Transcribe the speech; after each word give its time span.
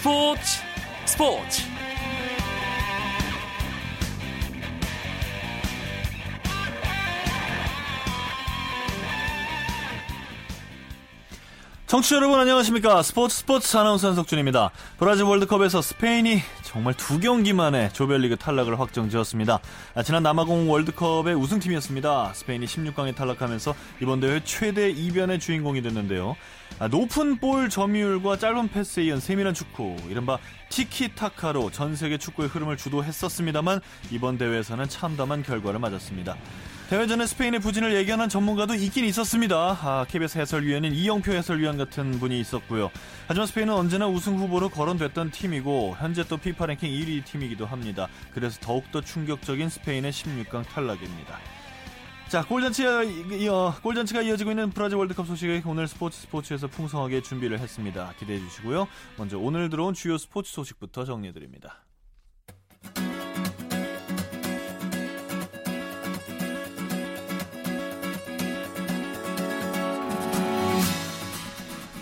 스포츠 0.00 0.62
스포츠. 1.04 1.62
청취자 11.86 12.16
여러분 12.16 12.40
안녕하십니까? 12.40 13.02
스포츠 13.02 13.36
스포츠 13.36 13.76
아나운서 13.76 14.08
한석준입니다. 14.08 14.70
브라질 14.98 15.24
월드컵에서 15.24 15.82
스페인이 15.82 16.40
정말 16.70 16.94
두 16.94 17.18
경기 17.18 17.52
만에 17.52 17.88
조별리그 17.88 18.36
탈락을 18.36 18.78
확정지었습니다. 18.78 19.58
아, 19.96 20.02
지난 20.04 20.22
남아공 20.22 20.70
월드컵의 20.70 21.34
우승팀이었습니다. 21.34 22.32
스페인이 22.32 22.64
16강에 22.64 23.16
탈락하면서 23.16 23.74
이번 24.00 24.20
대회 24.20 24.40
최대 24.44 24.88
이변의 24.88 25.40
주인공이 25.40 25.82
됐는데요. 25.82 26.36
아, 26.78 26.86
높은 26.86 27.38
볼 27.38 27.70
점유율과 27.70 28.38
짧은 28.38 28.68
패스에 28.68 29.06
이은 29.06 29.18
세밀한 29.18 29.52
축구 29.52 29.96
이른바 30.08 30.38
티키타카로 30.68 31.72
전 31.72 31.96
세계 31.96 32.18
축구의 32.18 32.48
흐름을 32.48 32.76
주도했었습니다만 32.76 33.80
이번 34.12 34.38
대회에서는 34.38 34.88
참담한 34.88 35.42
결과를 35.42 35.80
맞았습니다 35.80 36.36
대회 36.90 37.06
전에 37.06 37.24
스페인의 37.24 37.60
부진을 37.60 37.94
예견한 37.94 38.28
전문가도 38.28 38.74
있긴 38.74 39.04
있었습니다. 39.04 39.78
아, 39.80 40.04
KBS 40.08 40.38
해설위원인 40.38 40.92
이영표 40.92 41.30
해설위원 41.30 41.78
같은 41.78 42.18
분이 42.18 42.40
있었고요. 42.40 42.90
하지만 43.28 43.46
스페인은 43.46 43.72
언제나 43.72 44.08
우승 44.08 44.36
후보로 44.36 44.70
거론됐던 44.70 45.30
팀이고 45.30 45.94
현재 46.00 46.24
또 46.24 46.36
피파 46.36 46.66
랭킹 46.66 46.90
1위 46.90 47.24
팀이기도 47.24 47.64
합니다. 47.64 48.08
그래서 48.34 48.58
더욱더 48.60 49.00
충격적인 49.00 49.68
스페인의 49.68 50.10
16강 50.10 50.66
탈락입니다. 50.66 51.38
자, 52.26 52.44
골잔치가, 52.44 53.04
이어, 53.04 53.72
골잔치가 53.84 54.22
이어지고 54.22 54.50
있는 54.50 54.70
브라질 54.70 54.98
월드컵 54.98 55.28
소식을 55.28 55.62
오늘 55.66 55.86
스포츠 55.86 56.20
스포츠에서 56.22 56.66
풍성하게 56.66 57.22
준비를 57.22 57.60
했습니다. 57.60 58.14
기대해 58.18 58.40
주시고요. 58.40 58.88
먼저 59.16 59.38
오늘 59.38 59.68
들어온 59.68 59.94
주요 59.94 60.18
스포츠 60.18 60.52
소식부터 60.52 61.04
정리해 61.04 61.32
드립니다. 61.32 61.84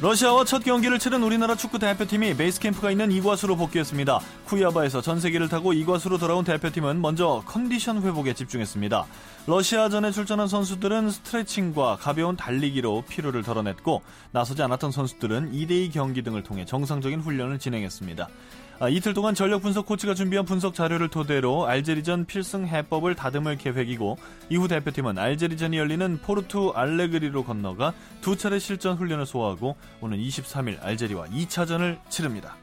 러시아와 0.00 0.44
첫 0.44 0.62
경기를 0.62 1.00
치른 1.00 1.24
우리나라 1.24 1.56
축구 1.56 1.80
대표팀이 1.80 2.36
베이스 2.36 2.60
캠프가 2.60 2.92
있는 2.92 3.10
이과수로 3.10 3.56
복귀했습니다. 3.56 4.20
쿠이아바에서 4.46 5.00
전세기를 5.00 5.48
타고 5.48 5.72
이과수로 5.72 6.18
돌아온 6.18 6.44
대표팀은 6.44 7.00
먼저 7.00 7.42
컨디션 7.44 8.00
회복에 8.00 8.32
집중했습니다. 8.32 9.06
러시아전에 9.48 10.12
출전한 10.12 10.46
선수들은 10.46 11.10
스트레칭과 11.10 11.96
가벼운 11.96 12.36
달리기로 12.36 13.06
피로를 13.08 13.42
덜어냈고 13.42 14.02
나서지 14.30 14.62
않았던 14.62 14.92
선수들은 14.92 15.50
2대2 15.50 15.92
경기 15.92 16.22
등을 16.22 16.44
통해 16.44 16.64
정상적인 16.64 17.18
훈련을 17.18 17.58
진행했습니다. 17.58 18.28
아, 18.80 18.88
이틀 18.88 19.12
동안 19.12 19.34
전력 19.34 19.62
분석 19.62 19.86
코치가 19.86 20.14
준비한 20.14 20.44
분석 20.46 20.72
자료를 20.72 21.08
토대로 21.08 21.66
알제리전 21.66 22.26
필승 22.26 22.68
해법을 22.68 23.16
다듬을 23.16 23.58
계획이고 23.58 24.16
이후 24.50 24.68
대표팀은 24.68 25.18
알제리전이 25.18 25.76
열리는 25.76 26.18
포르투 26.18 26.72
알레그리로 26.76 27.42
건너가 27.42 27.92
두 28.20 28.36
차례 28.36 28.60
실전 28.60 28.96
훈련을 28.96 29.26
소화하고 29.26 29.74
오는 30.00 30.16
23일 30.16 30.80
알제리와 30.80 31.26
2차전을 31.26 31.98
치릅니다. 32.08 32.54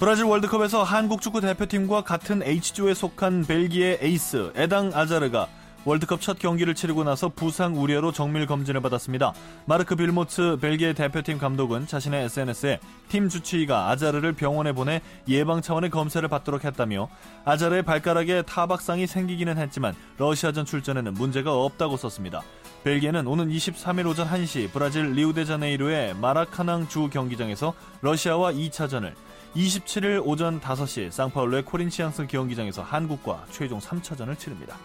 브라질 0.00 0.24
월드컵에서 0.24 0.82
한국 0.82 1.20
축구 1.20 1.40
대표팀과 1.40 2.02
같은 2.02 2.42
H조에 2.42 2.94
속한 2.94 3.44
벨기에 3.44 3.98
에이스 4.00 4.52
에당 4.56 4.90
아자르가 4.92 5.46
월드컵 5.86 6.20
첫 6.20 6.38
경기를 6.38 6.74
치르고 6.74 7.04
나서 7.04 7.30
부상 7.30 7.80
우려로 7.80 8.12
정밀 8.12 8.46
검진을 8.46 8.82
받았습니다. 8.82 9.32
마르크 9.64 9.96
빌모츠 9.96 10.58
벨기에 10.60 10.92
대표팀 10.92 11.38
감독은 11.38 11.86
자신의 11.86 12.24
SNS에 12.24 12.80
팀 13.08 13.30
주치의가 13.30 13.88
아자르를 13.88 14.34
병원에 14.34 14.72
보내 14.72 15.00
예방 15.26 15.62
차원의 15.62 15.88
검사를 15.88 16.26
받도록 16.28 16.64
했다며 16.64 17.08
아자르의 17.46 17.82
발가락에 17.82 18.42
타박상이 18.42 19.06
생기기는 19.06 19.56
했지만 19.56 19.94
러시아전 20.18 20.66
출전에는 20.66 21.14
문제가 21.14 21.54
없다고 21.54 21.96
썼습니다. 21.96 22.42
벨기에는 22.84 23.26
오는 23.26 23.48
23일 23.48 24.06
오전 24.06 24.28
1시 24.28 24.70
브라질 24.72 25.12
리우데자네이루의 25.12 26.14
마라카낭 26.14 26.88
주 26.88 27.08
경기장에서 27.08 27.72
러시아와 28.02 28.52
2차전을 28.52 29.14
27일 29.56 30.22
오전 30.24 30.60
5시 30.60 31.10
상파울루의 31.10 31.64
코린치앙스 31.64 32.26
경기장에서 32.26 32.82
한국과 32.82 33.46
최종 33.50 33.78
3차전을 33.78 34.38
치릅니다. 34.38 34.76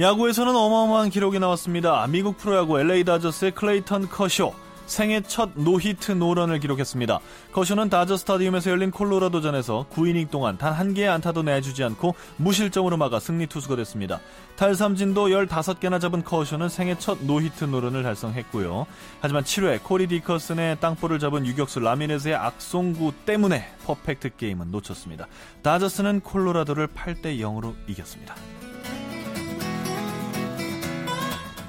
야구에서는 0.00 0.54
어마어마한 0.56 1.10
기록이 1.10 1.38
나왔습니다. 1.38 2.04
미국 2.08 2.36
프로야구 2.36 2.80
LA 2.80 3.04
다저스의 3.04 3.52
클레이턴 3.52 4.08
커쇼 4.08 4.52
생애 4.86 5.22
첫 5.22 5.50
노히트 5.54 6.12
노런을 6.12 6.58
기록했습니다. 6.58 7.20
커쇼는 7.52 7.88
다저 7.90 8.16
스타디움에서 8.18 8.70
열린 8.70 8.90
콜로라도전에서 8.90 9.86
9이닝 9.94 10.30
동안 10.30 10.58
단 10.58 10.74
한 10.74 10.92
개의 10.94 11.08
안타도 11.08 11.44
내주지 11.44 11.84
않고 11.84 12.16
무실점으로 12.38 12.96
막아 12.96 13.20
승리 13.20 13.46
투수가 13.46 13.76
됐습니다. 13.76 14.18
탈삼진도 14.56 15.28
15개나 15.28 16.00
잡은 16.00 16.24
커쇼는 16.24 16.68
생애 16.68 16.98
첫 16.98 17.18
노히트 17.22 17.64
노런을 17.64 18.02
달성했고요. 18.02 18.86
하지만 19.20 19.44
7회 19.44 19.82
코리 19.84 20.08
디커슨의 20.08 20.80
땅볼을 20.80 21.20
잡은 21.20 21.46
유격수 21.46 21.78
라미레즈의 21.80 22.34
악송구 22.34 23.12
때문에 23.24 23.70
퍼펙트 23.86 24.36
게임은 24.36 24.72
놓쳤습니다. 24.72 25.28
다저스는 25.62 26.20
콜로라도를 26.20 26.88
8대 26.88 27.38
0으로 27.38 27.74
이겼습니다. 27.86 28.34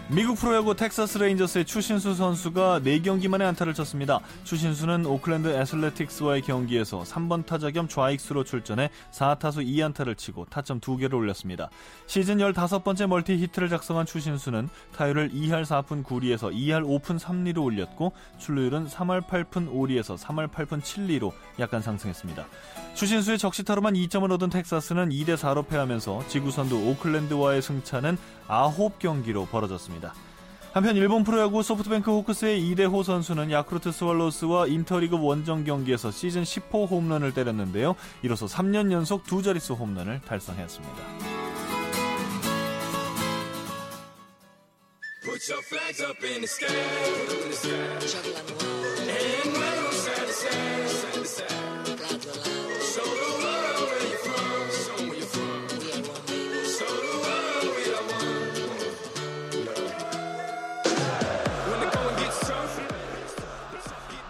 미국 0.08 0.38
프로야구 0.38 0.76
텍사스 0.76 1.18
레인저스의 1.18 1.66
추신수 1.66 2.14
선수가 2.14 2.82
4경기 2.82 3.28
만에 3.28 3.44
안타를 3.44 3.74
쳤습니다. 3.74 4.20
추신수는 4.44 5.08
오클랜드 5.08 5.48
애슬레틱스와의 5.48 6.44
경기에서 6.44 7.02
3번 7.02 7.44
타자 7.44 7.72
겸 7.72 7.88
좌익수로 7.88 8.44
출전해 8.44 8.92
4타수 9.12 9.66
2안타를 9.66 10.16
치고 10.16 10.46
타점 10.46 10.80
2개를 10.80 11.16
올렸습니다. 11.16 11.72
시즌 12.06 12.38
15번째 12.38 13.08
멀티 13.08 13.36
히트를 13.38 13.68
작성한 13.70 14.06
추신수는 14.06 14.70
타율을 14.96 15.32
2할 15.32 15.66
4푼 15.66 16.04
9리에서 16.04 16.54
2할 16.54 16.84
5푼 16.84 17.20
3리로 17.20 17.64
올렸고 17.64 18.14
출루율은 18.38 18.86
3할 18.86 19.26
8푼 19.26 19.74
5리에서 19.74 20.20
3할 20.20 20.52
8푼 20.52 20.84
7리로 20.84 21.32
약간 21.60 21.82
상승했습니다. 21.82 22.46
추신수의 22.94 23.40
적시타로만 23.40 23.96
2점을 23.96 24.32
얻은 24.32 24.52
텍사스는 24.52 25.10
2대 25.10 25.36
4로 25.36 25.68
패하면서 25.68 26.28
지구선두 26.28 26.92
오클랜드와의 26.92 27.64
승차는 27.64 28.18
9경기로 28.48 29.50
벌어졌습니다. 29.50 30.14
한편 30.74 30.98
일본 30.98 31.24
프로야구 31.24 31.64
소프트뱅크 31.64 32.12
호크스의 32.12 32.68
이대호 32.68 33.02
선수는 33.04 33.50
야쿠르트 33.50 33.94
스왈로스와 33.94 34.68
인터리그 34.68 35.18
원정 35.18 35.64
경기에서 35.64 36.12
시즌 36.12 36.44
10호 36.44 36.90
홈런을 36.90 37.34
때렸는데요. 37.34 37.96
이로써 38.24 38.46
3년 38.46 38.92
연속 38.92 39.24
두 39.24 39.42
자릿수 39.42 39.74
홈런을 39.74 40.20
달성했습니다. 40.28 40.96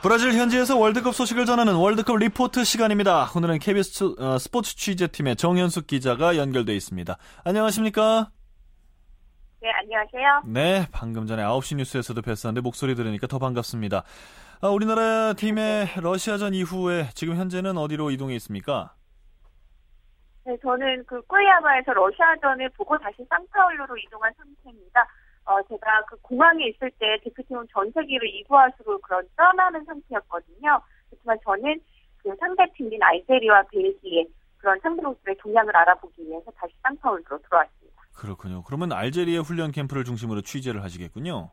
브라질 0.05 0.33
현지에서 0.33 0.77
월드컵 0.77 1.15
소식을 1.15 1.47
전하는 1.47 1.73
월드컵 1.73 2.17
리포트 2.17 2.63
시간입니다. 2.63 3.25
오늘은 3.35 3.57
KBS 3.57 4.13
어, 4.19 4.37
스포츠 4.37 4.75
취재팀의 4.75 5.35
정현숙 5.35 5.87
기자가 5.87 6.37
연결돼 6.37 6.75
있습니다. 6.75 7.17
안녕하십니까? 7.43 8.29
네, 9.63 9.71
안녕하세요. 9.71 10.43
네, 10.45 10.85
방금 10.91 11.25
전에 11.25 11.41
9시 11.41 11.77
뉴스에서도 11.77 12.21
뵀었는데 12.21 12.61
목소리 12.61 12.93
들으니까 12.93 13.25
더 13.25 13.39
반갑습니다. 13.39 14.03
아, 14.61 14.67
우리나라 14.67 15.33
팀의 15.33 15.87
러시아전 15.99 16.53
이후에 16.53 17.05
지금 17.15 17.37
현재는 17.37 17.75
어디로 17.75 18.11
이동해 18.11 18.35
있습니까? 18.35 18.93
네, 20.45 20.55
저는 20.61 21.03
그 21.07 21.19
꾸이아바에서 21.23 21.93
러시아전을 21.93 22.69
보고 22.77 22.95
다시 22.99 23.25
상파울루로 23.27 23.97
이동한 23.97 24.31
상태입니다. 24.37 25.03
어, 25.45 25.61
제가 25.69 26.03
그 26.09 26.17
공항에 26.21 26.65
있을 26.67 26.91
때 26.99 27.19
대표팀은 27.23 27.67
전세기를 27.71 28.27
이구아수로 28.27 28.99
그런 28.99 29.27
떠나는 29.37 29.85
상태였거든요. 29.85 30.81
그렇지만 31.09 31.37
저는 31.43 31.79
그 32.17 32.35
상대팀인 32.39 33.01
알제리와 33.01 33.63
벨기에 33.71 34.25
그런 34.57 34.79
상대국들의 34.79 35.37
동향을 35.37 35.75
알아보기 35.75 36.23
위해서 36.25 36.49
다시 36.51 36.73
상파울루로 36.81 37.39
들어왔습니다. 37.43 38.01
그렇군요. 38.15 38.63
그러면 38.63 38.91
알제리의 38.91 39.43
훈련 39.43 39.71
캠프를 39.71 40.03
중심으로 40.03 40.41
취재를 40.41 40.81
하시겠군요. 40.83 41.51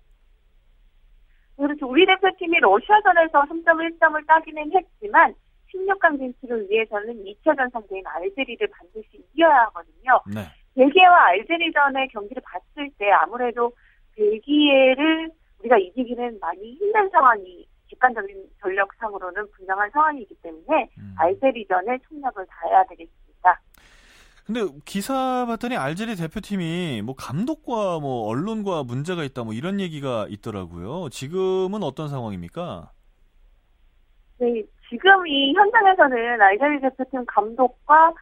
그렇죠. 1.56 1.86
우리 1.86 2.06
대표팀이 2.06 2.58
러시아전에서 2.60 3.42
3점 3.42 3.98
1점을 3.98 4.26
따기는 4.26 4.72
했지만 4.72 5.34
16강 5.74 6.18
진출을 6.18 6.68
위해서는 6.70 7.24
2차전 7.24 7.70
상대인 7.70 8.02
알제리를 8.06 8.66
반드시 8.68 9.22
이겨야 9.34 9.66
하거든요. 9.66 10.20
네. 10.34 10.46
벨기에와 10.74 11.26
알제리전의 11.26 12.08
경기를 12.08 12.42
봤을 12.44 12.90
때 12.98 13.10
아무래도 13.10 13.72
벨기에를 14.22 15.30
우리가 15.60 15.78
이기기는 15.78 16.38
많이 16.40 16.74
힘든 16.74 17.08
상황이 17.10 17.66
객관적인 17.88 18.48
전력상으로는 18.60 19.50
분명한 19.52 19.90
상황이기 19.90 20.34
때문에 20.42 20.90
음. 20.98 21.14
알제리전에 21.18 21.98
총력을 22.08 22.46
다해야 22.46 22.84
되겠습니다. 22.84 23.60
근데 24.46 24.60
기사 24.84 25.46
봤더니 25.46 25.76
알제리 25.76 26.16
대표팀이 26.16 27.02
뭐 27.04 27.14
감독과 27.14 28.00
뭐 28.00 28.26
언론과 28.26 28.82
문제가 28.82 29.22
있다 29.22 29.44
뭐 29.44 29.52
이런 29.52 29.78
얘기가 29.78 30.26
있더라고요. 30.28 31.08
지금은 31.10 31.82
어떤 31.82 32.08
상황입니까? 32.08 32.90
네, 34.38 34.64
지금 34.88 35.26
이 35.26 35.54
현장에서는 35.54 36.42
알제리 36.42 36.80
대표팀 36.80 37.24
감독과 37.26 38.12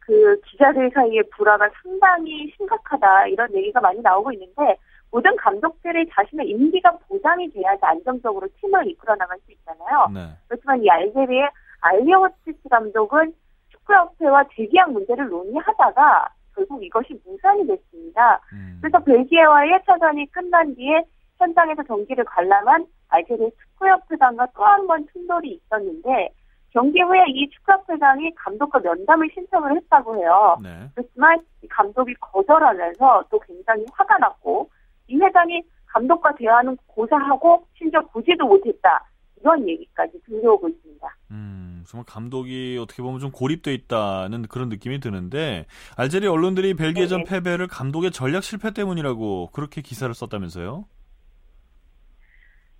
그 0.00 0.38
기자들 0.46 0.90
사이의 0.92 1.22
불화가 1.30 1.70
상당히 1.82 2.52
심각하다 2.56 3.28
이런 3.28 3.54
얘기가 3.54 3.80
많이 3.80 4.00
나오고 4.00 4.32
있는데 4.32 4.76
모든 5.12 5.36
감독들이 5.36 6.08
자신의 6.10 6.48
임기가 6.48 6.90
보장이 7.06 7.48
돼야지 7.52 7.80
안정적으로 7.84 8.48
팀을 8.60 8.88
이끌어 8.88 9.14
나갈 9.16 9.38
수 9.40 9.52
있잖아요. 9.52 10.08
네. 10.12 10.20
그렇지만 10.48 10.82
이 10.82 10.88
알제리의 10.88 11.48
알리오치스 11.82 12.68
감독은 12.70 13.34
축구협회와 13.70 14.44
재계약 14.56 14.90
문제를 14.92 15.28
논의하다가 15.28 16.28
결국 16.54 16.82
이것이 16.82 17.20
무산이 17.26 17.66
됐습니다. 17.66 18.40
음. 18.54 18.78
그래서 18.80 18.98
벨기에와의 19.00 19.70
1차전이 19.72 20.30
끝난 20.32 20.74
뒤에 20.74 21.02
현장에서 21.38 21.82
경기를 21.82 22.24
관람한 22.24 22.86
알제리 23.08 23.50
축구협회장과 23.50 24.46
또 24.54 24.64
한 24.64 24.86
번 24.86 25.06
충돌이 25.12 25.60
있었는데 25.66 26.30
경기 26.70 27.02
후에 27.02 27.24
이 27.28 27.50
축구협회장이 27.50 28.34
감독과 28.34 28.78
면담을 28.78 29.28
신청을 29.34 29.76
했다고 29.76 30.16
해요. 30.16 30.56
네. 30.62 30.70
그렇지만 30.94 31.38
이 31.62 31.68
감독이 31.68 32.14
거절하면서 32.14 33.24
또 33.30 33.38
굉장히 33.40 33.84
화가 33.92 34.16
났고 34.18 34.70
이 35.08 35.16
회장이 35.16 35.62
감독과 35.86 36.34
대화는 36.36 36.76
고사하고 36.86 37.66
심지어 37.76 38.00
보지도 38.00 38.46
못했다. 38.46 39.04
이런 39.40 39.68
얘기까지 39.68 40.20
들려오고 40.24 40.68
있습니다. 40.68 41.16
음, 41.32 41.82
정말 41.86 42.04
감독이 42.06 42.78
어떻게 42.80 43.02
보면 43.02 43.18
좀 43.18 43.32
고립돼 43.32 43.74
있다는 43.74 44.42
그런 44.42 44.68
느낌이 44.68 45.00
드는데 45.00 45.66
알제리 45.96 46.28
언론들이 46.28 46.74
벨기에전 46.74 47.24
네 47.24 47.24
패배를 47.24 47.66
감독의 47.66 48.12
전략 48.12 48.44
실패 48.44 48.70
때문이라고 48.72 49.50
그렇게 49.52 49.82
기사를 49.82 50.12
썼다면서요? 50.14 50.84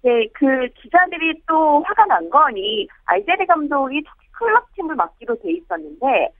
네, 0.05 0.29
그 0.33 0.69
기자들이 0.81 1.43
또 1.47 1.83
화가 1.83 2.07
난 2.07 2.31
거니 2.31 2.89
알제리 3.05 3.47
감독이 3.47 4.03
터키 4.03 4.27
클럽 4.33 4.73
팀을 4.75 4.95
맡기로 4.97 5.37
돼 5.41 5.53
있었는데 5.53 6.33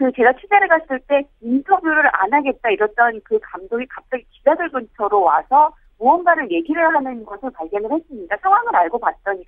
그 0.00 0.10
제가 0.12 0.32
취재를 0.32 0.66
갔을 0.66 0.98
때 1.00 1.22
인터뷰를 1.42 2.08
안 2.14 2.32
하겠다 2.32 2.70
이랬던 2.70 3.20
그 3.22 3.38
감독이 3.42 3.84
갑자기 3.84 4.24
기자들 4.30 4.70
근처로 4.70 5.20
와서 5.20 5.74
무언가를 5.98 6.50
얘기를 6.50 6.82
하는 6.96 7.22
것을 7.26 7.50
발견을 7.50 7.92
했습니다. 7.92 8.34
상황을 8.40 8.74
알고 8.76 8.98
봤더니 8.98 9.44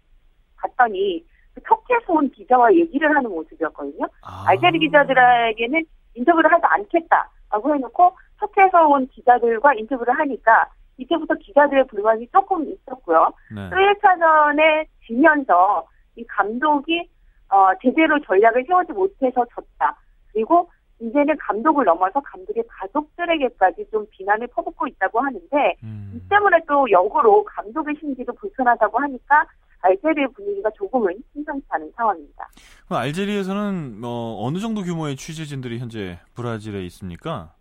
봤더니 0.59 1.25
그 1.55 1.63
터키에서 1.63 2.13
온 2.13 2.31
기자와 2.31 2.75
얘기를 2.75 3.17
하는 3.17 3.31
모습이었거든요. 3.31 4.07
아. 4.21 4.45
알제리 4.49 4.79
기자들에게는 4.81 5.85
인터뷰를 6.17 6.53
하지 6.53 6.67
않겠다라고 6.67 7.75
해놓고 7.75 8.15
터키에서 8.39 8.89
온 8.89 9.09
기자들과 9.09 9.73
인터뷰를 9.73 10.19
하니까 10.19 10.69
이때부터 10.99 11.35
기자들의 11.37 11.87
불만이 11.87 12.29
조금 12.29 12.71
있었고요. 12.71 13.33
네. 13.55 13.71
또 13.71 13.77
1차전에 13.77 14.87
지면서 15.07 15.87
이 16.17 16.27
감독이 16.27 17.09
어, 17.49 17.71
제대로 17.81 18.21
전략을 18.21 18.67
세우지 18.67 18.93
못해서 18.93 19.47
졌다. 19.55 19.97
그리고 20.33 20.71
이제는 21.01 21.37
감독을 21.37 21.85
넘어서 21.85 22.21
감독의 22.21 22.63
가족들에게까지 22.69 23.87
좀 23.91 24.07
비난을 24.11 24.47
퍼붓고 24.49 24.87
있다고 24.87 25.21
하는데 25.21 25.77
음. 25.83 26.13
이 26.15 26.29
때문에 26.29 26.59
또 26.69 26.89
역으로 26.91 27.45
감독의 27.45 27.97
심지도 27.99 28.33
불편하다고 28.35 28.99
하니까 29.01 29.45
알제리의 29.81 30.29
분위기가 30.29 30.71
조금은 30.71 31.13
심상치 31.33 31.67
않은 31.71 31.91
상황입니다. 31.97 32.49
그럼 32.87 33.03
알제리에서는 33.03 34.01
뭐 34.01 34.45
어느 34.47 34.59
정도 34.59 34.83
규모의 34.83 35.17
취재진들이 35.17 35.79
현재 35.79 36.21
브라질에 36.35 36.85
있습니까? 36.87 37.53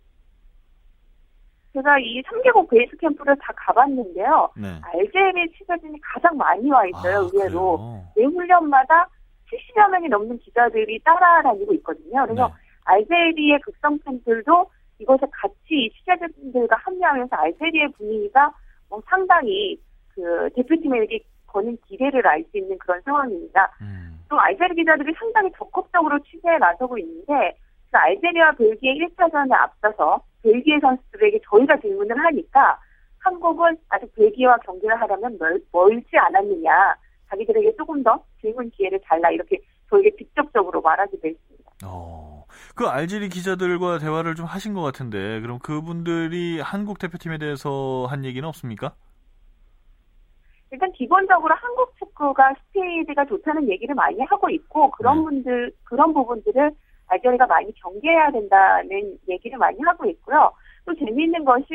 제가 1.72 1.98
이 1.98 2.22
3개국 2.22 2.68
베이스 2.68 2.96
캠프를 2.98 3.34
다 3.40 3.52
가봤는데요. 3.56 4.50
네. 4.56 4.68
알제리 4.82 5.50
취재진이 5.58 5.98
가장 6.00 6.36
많이 6.36 6.70
와 6.70 6.86
있어요, 6.86 7.16
아, 7.16 7.30
의외로. 7.32 8.04
매 8.14 8.24
훈련마다 8.24 9.08
70여 9.50 9.90
명이 9.90 10.08
넘는 10.08 10.38
기자들이 10.38 11.00
따라다니고 11.02 11.74
있거든요. 11.74 12.24
그래서 12.24 12.46
네. 12.48 12.54
알제리의 12.84 13.60
극성 13.60 13.98
팬들도 14.00 14.70
이것에 14.98 15.26
같이 15.32 15.90
취재진들과 15.94 16.76
합류하면서 16.76 17.34
알제리의 17.34 17.92
분위기가 17.92 18.52
뭐 18.88 19.02
상당히 19.08 19.78
그 20.14 20.50
대표팀에게 20.54 21.20
거는 21.46 21.76
기대를 21.86 22.26
알 22.26 22.44
수 22.50 22.58
있는 22.58 22.78
그런 22.78 23.00
상황입니다. 23.02 23.70
음. 23.82 24.24
또 24.28 24.40
알제리 24.40 24.74
기자들이 24.74 25.12
상당히 25.18 25.50
적극적으로 25.56 26.18
취재에 26.20 26.58
나서고 26.58 26.96
있는데 26.98 27.56
그 27.90 27.98
알제리와 27.98 28.52
벨기에 28.52 28.94
1차전에 28.94 29.52
앞서서 29.52 30.22
벨기에 30.42 30.80
선수들에게 30.80 31.40
저희가 31.44 31.76
질문을 31.80 32.18
하니까 32.18 32.80
한국은 33.18 33.76
아직 33.90 34.12
벨기에와 34.14 34.56
경기를 34.58 35.00
하려면 35.00 35.36
멀, 35.38 35.60
멀지 35.72 36.16
않았느냐 36.16 36.96
자기들에게 37.28 37.76
조금 37.76 38.02
더 38.02 38.22
질문 38.40 38.70
기회를 38.70 39.00
달라 39.04 39.30
이렇게 39.30 39.58
저에게 39.88 40.10
직접적으로 40.16 40.80
말하기도 40.80 41.28
했습니다. 41.28 41.70
어, 41.84 42.41
그 42.74 42.86
알제리 42.86 43.28
기자들과 43.28 43.98
대화를 43.98 44.34
좀 44.34 44.46
하신 44.46 44.74
것 44.74 44.82
같은데 44.82 45.40
그럼 45.40 45.58
그분들이 45.58 46.60
한국 46.60 46.98
대표팀에 46.98 47.38
대해서 47.38 48.06
한 48.08 48.24
얘기는 48.24 48.46
없습니까? 48.48 48.94
일단 50.70 50.90
기본적으로 50.92 51.54
한국 51.54 51.94
축구가 51.98 52.54
스피드가 52.54 53.26
좋다는 53.26 53.68
얘기를 53.68 53.94
많이 53.94 54.20
하고 54.22 54.48
있고 54.48 54.90
그런 54.92 55.18
네. 55.18 55.24
분들 55.24 55.72
그런 55.84 56.14
부분들을 56.14 56.70
알제리가 57.08 57.46
많이 57.46 57.74
경계해야 57.74 58.30
된다는 58.30 59.18
얘기를 59.28 59.58
많이 59.58 59.78
하고 59.82 60.06
있고요. 60.06 60.50
또 60.86 60.94
재미있는 60.94 61.44
것이 61.44 61.66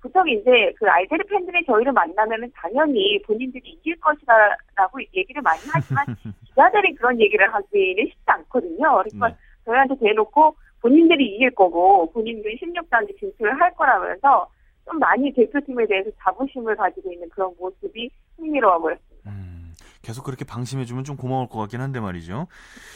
보통 0.00 0.26
이제 0.28 0.72
그 0.78 0.88
알제리 0.88 1.24
팬들이 1.28 1.62
저희를 1.66 1.92
만나면은 1.92 2.50
당연히 2.54 3.20
본인들이 3.22 3.68
이길 3.68 4.00
것이다라고 4.00 5.02
얘기를 5.14 5.42
많이 5.42 5.60
하지만 5.70 6.06
기자들이 6.46 6.94
그런 6.94 7.20
얘기를 7.20 7.52
하기는 7.52 8.06
쉽지 8.06 8.24
않거든요. 8.24 9.02
그러니까 9.02 9.28
네. 9.28 9.34
저희한테 9.68 9.94
대놓고 10.00 10.56
본인들이 10.80 11.34
이길 11.34 11.54
거고 11.54 12.10
본인들이 12.12 12.58
16단지 12.58 13.18
진출을 13.18 13.60
할 13.60 13.74
거라면서 13.74 14.48
좀 14.86 14.98
많이 14.98 15.32
대표팀에 15.34 15.86
대해서 15.86 16.10
자부심을 16.22 16.76
가지고 16.76 17.12
있는 17.12 17.28
그런 17.28 17.52
모습이 17.58 18.10
흥미로워 18.38 18.78
보였습니다. 18.78 19.30
음, 19.30 19.74
계속 20.02 20.24
그렇게 20.24 20.44
방심해주면 20.46 21.04
좀 21.04 21.16
고마울 21.16 21.48
것 21.48 21.58
같긴 21.58 21.80
한데 21.80 22.00
말이죠. 22.00 22.46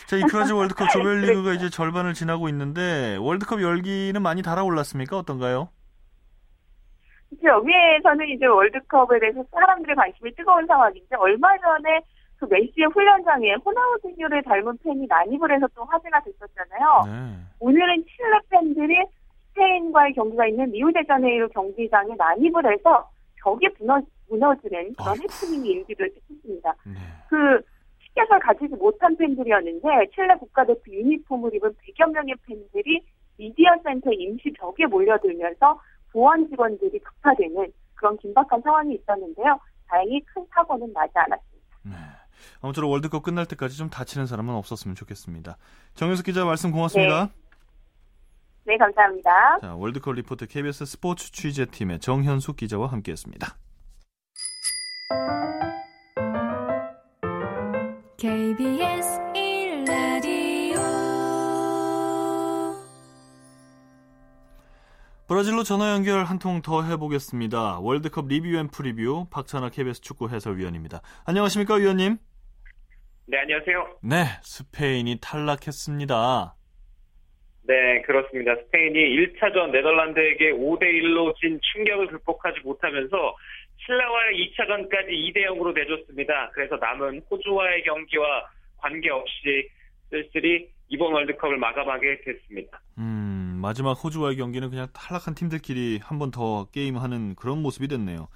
자, 0.06 0.16
이 0.16 0.22
브라질 0.30 0.54
월드컵 0.54 0.88
조별리그가 0.90 1.52
이제 1.52 1.68
절반을 1.68 2.14
지나고 2.14 2.48
있는데 2.48 3.16
월드컵 3.20 3.60
열기는 3.60 4.20
많이 4.22 4.42
달아올랐습니까? 4.42 5.18
어떤가요? 5.18 5.68
여기에서는 7.42 8.28
이제 8.28 8.46
월드컵에 8.46 9.18
대해서 9.18 9.42
사람들의 9.50 9.96
관심이 9.96 10.34
뜨거운 10.34 10.66
상황인데 10.66 11.16
얼마 11.16 11.48
전에 11.58 12.00
그 12.42 12.46
메시의 12.50 12.88
훈련장에 12.92 13.54
호나우드뉴를 13.64 14.42
닮은 14.42 14.76
팬이 14.78 15.06
난입을 15.06 15.54
해서 15.54 15.68
또 15.76 15.84
화제가 15.84 16.22
됐었잖아요. 16.24 17.02
네. 17.06 17.36
오늘은 17.60 18.04
칠레 18.04 18.40
팬들이 18.50 18.96
스페인과의 19.50 20.14
경기가 20.14 20.48
있는 20.48 20.72
리우데자네이루 20.72 21.50
경기장에 21.50 22.16
난입을 22.16 22.72
해서 22.72 23.08
벽에 23.44 23.68
무너, 23.78 24.00
무너지는 24.28 24.92
그런 24.94 25.16
해프닝이 25.22 25.68
일기를 25.68 26.10
했습니다. 26.30 26.74
네. 26.84 26.94
그 27.30 27.62
티켓을 28.06 28.40
가지지 28.40 28.74
못한 28.74 29.16
팬들이었는데 29.16 29.88
칠레 30.12 30.34
국가대표 30.40 30.90
유니폼을 30.90 31.54
입은 31.54 31.70
100여 31.70 32.10
명의 32.10 32.34
팬들이 32.44 33.02
미디어 33.36 33.70
센터 33.84 34.10
임시 34.10 34.52
벽에 34.54 34.86
몰려들면서 34.86 35.80
보안 36.12 36.48
직원들이 36.48 36.98
급파되는 36.98 37.72
그런 37.94 38.16
긴박한 38.16 38.62
상황이 38.62 38.96
있었는데요. 38.96 39.60
다행히 39.86 40.20
큰 40.22 40.44
사고는 40.50 40.92
나지 40.92 41.12
않았습니다. 41.14 41.51
네. 42.62 42.66
아무쪼록 42.66 42.90
월드컵 42.90 43.22
끝날 43.22 43.46
때까지 43.46 43.76
좀 43.76 43.90
다치는 43.90 44.26
사람은 44.26 44.54
없었으면 44.54 44.94
좋겠습니다. 44.94 45.56
정현숙 45.94 46.26
기자 46.26 46.44
말씀 46.44 46.70
고맙습니다. 46.70 47.26
네. 47.26 47.30
네, 48.64 48.78
감사합니다. 48.78 49.30
자, 49.60 49.74
월드컵 49.74 50.12
리포트 50.14 50.46
KBS 50.46 50.86
스포츠 50.86 51.32
취재팀의 51.32 51.98
정현숙 51.98 52.56
기자와 52.56 52.86
함께했습니다. 52.92 53.56
KBS 58.18 59.18
1라디오 59.34 60.78
브라질로 65.26 65.62
전화 65.64 65.90
연결 65.92 66.24
한 66.24 66.38
통 66.38 66.62
더 66.62 66.82
해보겠습니다. 66.82 67.78
월드컵 67.80 68.28
리뷰 68.28 68.56
앤 68.56 68.68
프리뷰 68.68 69.26
박찬하 69.30 69.70
KBS 69.70 70.00
축구 70.02 70.28
해설위원입니다. 70.28 71.00
안녕하십니까 71.24 71.74
위원님? 71.74 72.18
네 73.32 73.38
안녕하세요. 73.38 73.96
네 74.02 74.24
스페인이 74.42 75.16
탈락했습니다. 75.22 76.54
네, 77.66 78.02
그렇습니다. 78.02 78.54
스페인이 78.56 78.98
1차전 78.98 79.70
네덜란드에게 79.70 80.50
5대1로 80.52 81.34
진 81.40 81.58
충격을 81.72 82.08
극복하지 82.08 82.60
못하면서 82.62 83.16
칠레와의 83.86 84.52
2차전까지 84.52 85.08
2대0으로 85.34 85.72
내줬습니다. 85.72 86.50
그래서 86.52 86.76
남은 86.76 87.22
호주와의 87.30 87.84
경기와 87.84 88.26
관계없이 88.76 89.66
쓸쓸히 90.10 90.68
이번 90.90 91.14
월드컵을 91.14 91.56
마감하게 91.56 92.20
됐습니다. 92.26 92.82
음, 92.98 93.60
마지막 93.62 93.92
호주와의 93.92 94.36
경기는 94.36 94.68
그냥 94.68 94.88
탈락한 94.92 95.34
팀들끼리 95.34 96.00
한 96.02 96.18
번 96.18 96.30
더 96.30 96.66
게임하는 96.70 97.36
그런 97.36 97.62
모습이 97.62 97.88
됐네요. 97.88 98.28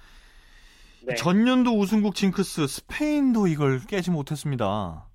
네. 1.07 1.15
전년도 1.15 1.71
우승국 1.79 2.15
징크스 2.15 2.67
스페인도 2.67 3.47
이걸 3.47 3.79
깨지 3.87 4.11
못했습니다. 4.11 5.05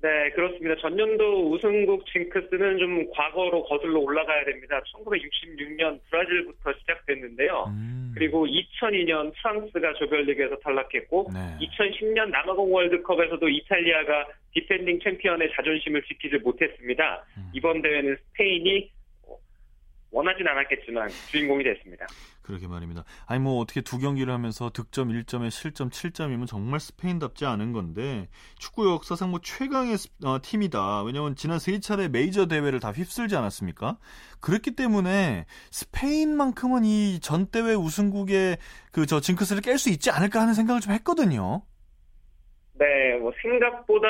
네, 0.00 0.30
그렇습니다. 0.30 0.76
전년도 0.80 1.50
우승국 1.50 2.06
징크스는 2.06 2.78
좀 2.78 3.10
과거로 3.10 3.64
거슬러 3.64 3.98
올라가야 3.98 4.44
됩니다. 4.44 4.80
1966년 4.94 5.98
브라질부터 6.08 6.72
시작됐는데요. 6.78 7.64
음. 7.66 8.12
그리고 8.14 8.46
2002년 8.46 9.32
프랑스가 9.42 9.94
조별리그에서 9.94 10.54
탈락했고, 10.58 11.30
네. 11.34 11.66
2010년 11.66 12.30
남아공 12.30 12.72
월드컵에서도 12.72 13.48
이탈리아가 13.48 14.28
디펜딩 14.54 15.00
챔피언의 15.02 15.50
자존심을 15.56 16.02
지키지 16.04 16.38
못했습니다. 16.44 17.24
음. 17.36 17.50
이번 17.52 17.82
대회는 17.82 18.16
스페인이 18.16 18.90
원하진 20.10 20.46
않았겠지만 20.48 21.08
주인공이 21.30 21.62
됐습니다. 21.64 22.06
그러게 22.42 22.66
말입니다. 22.66 23.04
아니 23.26 23.40
뭐 23.40 23.58
어떻게 23.60 23.82
두 23.82 23.98
경기를 23.98 24.32
하면서 24.32 24.70
득점 24.70 25.10
1점에 25.10 25.50
실점 25.50 25.90
7점이면 25.90 26.46
정말 26.46 26.80
스페인답지 26.80 27.44
않은 27.44 27.72
건데 27.72 28.28
축구 28.58 28.90
역사상 28.90 29.30
뭐 29.30 29.40
최강의 29.42 29.96
어, 30.24 30.38
팀이다. 30.42 31.02
왜냐면 31.02 31.36
지난 31.36 31.58
세 31.58 31.78
차례 31.80 32.08
메이저 32.08 32.46
대회를 32.46 32.80
다 32.80 32.90
휩쓸지 32.90 33.36
않았습니까? 33.36 33.98
그렇기 34.40 34.76
때문에 34.76 35.44
스페인만큼은 35.70 36.84
이 36.84 37.18
전 37.20 37.46
대회 37.50 37.74
우승국의 37.74 38.56
그 38.92 39.04
저 39.06 39.20
징크스를 39.20 39.60
깰 39.62 39.76
수 39.78 39.90
있지 39.90 40.10
않을까 40.10 40.40
하는 40.40 40.54
생각을 40.54 40.80
좀 40.80 40.92
했거든요. 40.94 41.62
네, 42.74 43.18
뭐 43.18 43.32
생각보다 43.42 44.06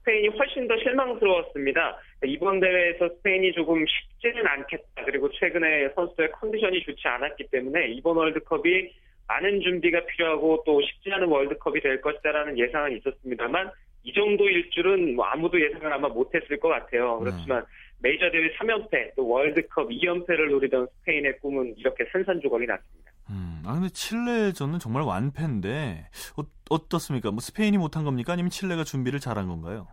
스페인이 0.00 0.28
훨씬 0.36 0.66
더 0.68 0.74
실망스러웠습니다. 0.82 1.96
이번 2.26 2.60
대회에서 2.60 3.08
스페인이 3.16 3.52
조금 3.52 3.84
쉽지는 3.86 4.46
않겠다. 4.46 5.04
그리고 5.04 5.30
최근에 5.30 5.90
선수들의 5.94 6.32
컨디션이 6.32 6.82
좋지 6.82 7.08
않았기 7.08 7.48
때문에 7.50 7.88
이번 7.92 8.16
월드컵이 8.16 8.90
많은 9.26 9.60
준비가 9.62 10.04
필요하고 10.04 10.62
또 10.66 10.82
쉽지 10.82 11.12
않은 11.12 11.28
월드컵이 11.28 11.80
될 11.80 12.00
것이다라는 12.00 12.58
예상은 12.58 12.96
있었습니다만 12.98 13.70
이 14.02 14.12
정도일 14.12 14.70
줄은 14.70 15.14
뭐 15.14 15.24
아무도 15.26 15.60
예상을 15.60 15.92
아마 15.92 16.08
못했을 16.08 16.58
것 16.58 16.68
같아요. 16.68 17.20
네. 17.22 17.30
그렇지만 17.30 17.64
메이저 18.00 18.30
대회 18.30 18.50
3연패 18.56 19.14
또 19.16 19.28
월드컵 19.28 19.88
2연패를 19.88 20.50
노리던 20.50 20.88
스페인의 20.98 21.38
꿈은 21.40 21.74
이렇게 21.76 22.04
산산조각이 22.12 22.66
났습니다. 22.66 23.10
음, 23.30 23.62
아 23.64 23.74
근데 23.74 23.88
칠레전은 23.90 24.78
정말 24.78 25.02
완패인데 25.04 26.06
어, 26.36 26.42
어떻습니까? 26.70 27.30
뭐 27.30 27.40
스페인이 27.40 27.76
못한 27.78 28.04
겁니까? 28.04 28.32
아니면 28.32 28.50
칠레가 28.50 28.84
준비를 28.84 29.20
잘한 29.20 29.46
건가요? 29.46 29.86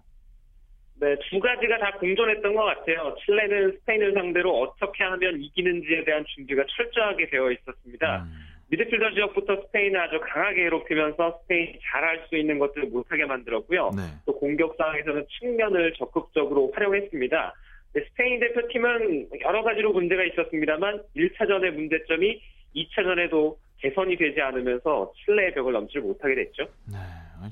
네, 0.99 1.15
두 1.29 1.39
가지가 1.39 1.77
다 1.77 1.91
공존했던 1.99 2.55
것 2.55 2.63
같아요. 2.63 3.15
칠레는 3.23 3.77
스페인을 3.79 4.13
상대로 4.13 4.59
어떻게 4.61 5.03
하면 5.03 5.39
이기는지에 5.41 6.03
대한 6.03 6.25
준비가 6.27 6.63
철저하게 6.75 7.29
되어 7.29 7.51
있었습니다. 7.51 8.23
음. 8.23 8.47
미드필더 8.69 9.11
지역부터 9.11 9.61
스페인을 9.67 9.99
아주 9.99 10.19
강하게 10.19 10.63
괴롭히면서 10.63 11.39
스페인이 11.43 11.79
잘할 11.83 12.25
수 12.27 12.35
있는 12.35 12.59
것들을 12.59 12.89
못하게 12.89 13.25
만들었고요. 13.25 13.91
네. 13.95 14.01
또 14.25 14.37
공격 14.37 14.75
상황에서는 14.77 15.25
측면을 15.39 15.93
적극적으로 15.93 16.71
활용했습니다. 16.73 17.53
스페인 17.93 18.39
대표팀은 18.39 19.29
여러 19.41 19.63
가지로 19.63 19.93
문제가 19.93 20.23
있었습니다만 20.23 21.01
1차전의 21.15 21.71
문제점이 21.71 22.41
2차전에도 22.75 23.55
개선이 23.79 24.17
되지 24.17 24.41
않으면서 24.41 25.11
칠레의 25.23 25.53
벽을 25.53 25.73
넘지 25.73 25.99
못하게 25.99 26.35
됐죠. 26.35 26.67
네, 26.85 26.97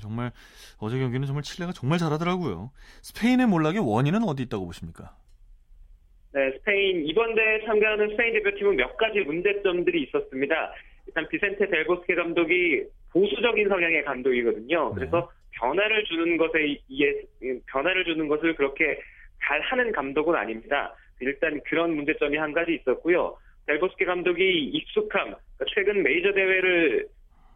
정말 0.00 0.32
어제 0.78 0.98
경기는 0.98 1.26
정말 1.26 1.42
칠레가 1.42 1.72
정말 1.72 1.98
잘하더라고요. 1.98 2.70
스페인의 3.02 3.46
몰락의 3.46 3.80
원인은 3.80 4.22
어디 4.24 4.42
있다고 4.44 4.66
보십니까? 4.66 5.14
네, 6.32 6.52
스페인 6.58 7.06
이번 7.06 7.34
대회에 7.34 7.64
참가하는 7.64 8.10
스페인 8.10 8.34
대표팀은 8.34 8.76
몇 8.76 8.96
가지 8.96 9.20
문제점들이 9.20 10.02
있었습니다. 10.04 10.72
일단 11.06 11.28
비센테 11.28 11.70
델보스케 11.70 12.14
감독이 12.14 12.84
보수적인 13.10 13.68
성향의 13.68 14.04
감독이거든요. 14.04 14.88
네. 14.88 14.94
그래서 14.94 15.30
변화를 15.52 16.04
주는 16.04 16.36
것에 16.36 16.76
의해 16.90 17.22
변화를 17.66 18.04
주는 18.04 18.28
것을 18.28 18.54
그렇게 18.56 19.00
잘 19.42 19.60
하는 19.60 19.92
감독은 19.92 20.34
아닙니다. 20.34 20.94
일단 21.20 21.60
그런 21.66 21.94
문제점이 21.94 22.36
한 22.36 22.52
가지 22.52 22.74
있었고요. 22.74 23.38
델보스케 23.66 24.04
감독이 24.04 24.64
익숙함, 24.72 25.34
그러니까 25.34 25.64
최근 25.74 26.02
메이저 26.02 26.32
대회를 26.32 27.08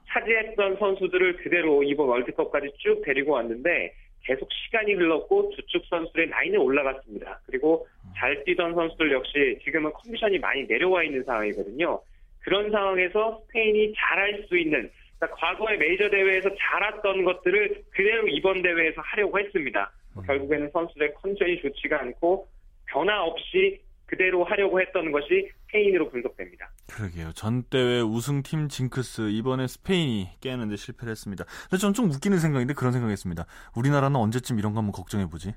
차지했던 0.09 0.76
선수들을 0.79 1.37
그대로 1.37 1.83
이번 1.83 2.09
월드컵까지 2.09 2.73
쭉 2.79 3.02
데리고 3.05 3.33
왔는데 3.33 3.95
계속 4.25 4.49
시간이 4.52 4.95
흘렀고 4.95 5.52
주축 5.55 5.87
선수들의 5.87 6.31
라인이 6.31 6.57
올라갔습니다. 6.57 7.40
그리고 7.47 7.87
잘 8.17 8.45
뛰던 8.45 8.75
선수들 8.75 9.12
역시 9.12 9.59
지금은 9.64 9.93
컨디션이 9.93 10.38
많이 10.38 10.64
내려와 10.67 11.05
있는 11.05 11.23
상황이거든요. 11.25 12.00
그런 12.40 12.71
상황에서 12.71 13.43
스페인이 13.47 13.95
잘할 13.97 14.45
수 14.49 14.59
있는 14.59 14.90
그러니까 15.19 15.38
과거의 15.38 15.79
메이저 15.79 16.09
대회에서 16.09 16.50
잘했던 16.59 17.25
것들을 17.25 17.83
그대로 17.90 18.26
이번 18.29 18.62
대회에서 18.62 19.00
하려고 19.02 19.38
했습니다. 19.38 19.93
음. 20.17 20.23
결국에는 20.26 20.71
선수들의 20.71 21.14
컨디션이 21.14 21.61
좋지가 21.61 22.00
않고 22.00 22.47
변화 22.87 23.23
없이 23.23 23.81
그대로 24.11 24.43
하려고 24.45 24.81
했던 24.81 25.12
것이 25.12 25.49
스페인으로 25.67 26.11
분석됩니다. 26.11 26.69
그러게요. 26.88 27.31
전 27.33 27.62
대회 27.71 28.00
우승팀 28.00 28.69
징크스 28.69 29.31
이번에 29.31 29.69
스페인이 29.69 30.31
깨는데 30.40 30.75
실패를 30.75 31.12
했습니다. 31.12 31.45
근데 31.71 31.76
저는 31.76 31.95
좀 31.95 32.11
웃기는 32.11 32.37
생각인데 32.38 32.75
그런 32.75 32.93
생각했습니다. 32.93 33.47
우리나라는 33.76 34.17
언제쯤 34.17 34.59
이런 34.59 34.73
거 34.73 34.79
한번 34.81 34.93
걱정해 34.93 35.26
보지? 35.26 35.55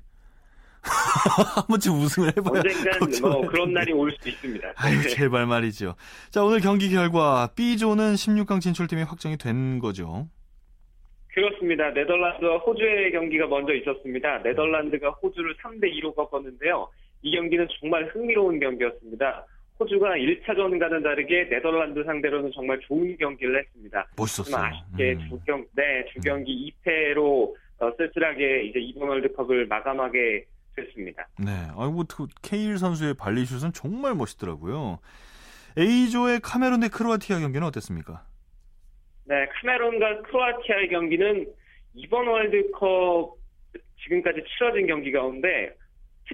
한 1.56 1.66
번쯤 1.66 1.94
우승을 1.94 2.28
해봐야 2.36 2.60
언젠간 2.60 3.32
뭐 3.32 3.46
그런 3.48 3.72
날이 3.72 3.92
올 3.92 4.12
수도 4.12 4.28
있습니다. 4.28 4.72
아유 4.76 5.02
제발 5.08 5.46
말이죠. 5.46 5.96
자 6.30 6.44
오늘 6.44 6.60
경기 6.60 6.90
결과 6.90 7.50
B조는 7.56 8.14
16강 8.14 8.60
진출팀이 8.60 9.02
확정이 9.02 9.36
된 9.36 9.80
거죠. 9.80 10.28
그렇습니다. 11.34 11.90
네덜란드와 11.90 12.58
호주의 12.58 13.10
경기가 13.10 13.48
먼저 13.48 13.72
있었습니다. 13.74 14.38
네덜란드가 14.38 15.10
호주를 15.10 15.56
3대 15.56 15.90
2로 15.98 16.14
꺾었는데요. 16.14 16.88
이 17.24 17.30
경기는 17.30 17.66
정말 17.80 18.04
흥미로운 18.08 18.60
경기였습니다. 18.60 19.46
호주가 19.80 20.10
1차전과는 20.10 21.02
다르게 21.02 21.48
네덜란드 21.48 22.04
상대로는 22.04 22.52
정말 22.54 22.78
좋은 22.80 23.16
경기를 23.16 23.60
했습니다. 23.60 24.06
멋있었어요. 24.16 24.62
아쉽게 24.62 25.14
음. 25.14 25.28
주경, 25.28 25.66
네, 25.74 26.04
주경기 26.12 26.52
음. 26.52 26.84
2패로 26.84 27.54
어, 27.80 27.92
쓸쓸하게 27.96 28.64
이제 28.64 28.78
이번 28.78 29.08
월드컵을 29.08 29.66
마감하게 29.66 30.44
됐습니다. 30.76 31.26
네, 31.38 31.50
아이고 31.76 32.04
그 32.06 32.26
케일 32.42 32.76
선수의 32.76 33.14
발리슛은 33.14 33.72
정말 33.72 34.14
멋있더라고요. 34.14 34.98
A조의 35.78 36.40
카메룬 36.40 36.80
대 36.80 36.88
크로아티아 36.88 37.40
경기는 37.40 37.66
어땠습니까? 37.66 38.22
네, 39.24 39.46
카메룬과 39.46 40.22
크로아티아의 40.22 40.88
경기는 40.90 41.46
이번 41.94 42.28
월드컵 42.28 43.36
지금까지 44.02 44.44
치러진 44.46 44.86
경기 44.86 45.10
가운데 45.10 45.74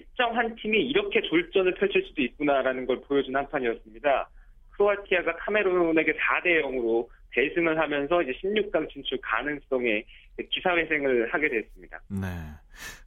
특정 0.01 0.37
한 0.37 0.55
팀이 0.57 0.79
이렇게 0.79 1.21
졸전을 1.23 1.75
펼칠 1.75 2.05
수도 2.07 2.23
있구나라는 2.23 2.87
걸 2.87 3.01
보여준 3.03 3.37
한 3.37 3.49
판이었습니다. 3.49 4.29
크로아티아가 4.73 5.37
카메룬에게 5.37 6.13
4대 6.13 6.63
0으로 6.63 7.09
대승을 7.33 7.79
하면서 7.79 8.23
이제 8.23 8.33
16강 8.43 8.91
진출 8.91 9.19
가능성에 9.23 10.05
기사회생을 10.51 11.33
하게 11.33 11.49
됐습니다. 11.49 12.01
네. 12.09 12.27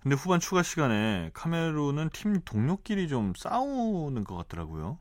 근데 0.01 0.15
후반 0.15 0.39
추가 0.39 0.61
시간에 0.61 1.29
카메룬은 1.33 2.09
팀 2.13 2.39
동료끼리 2.45 3.07
좀 3.07 3.33
싸우는 3.35 4.23
것 4.23 4.35
같더라고요. 4.37 4.99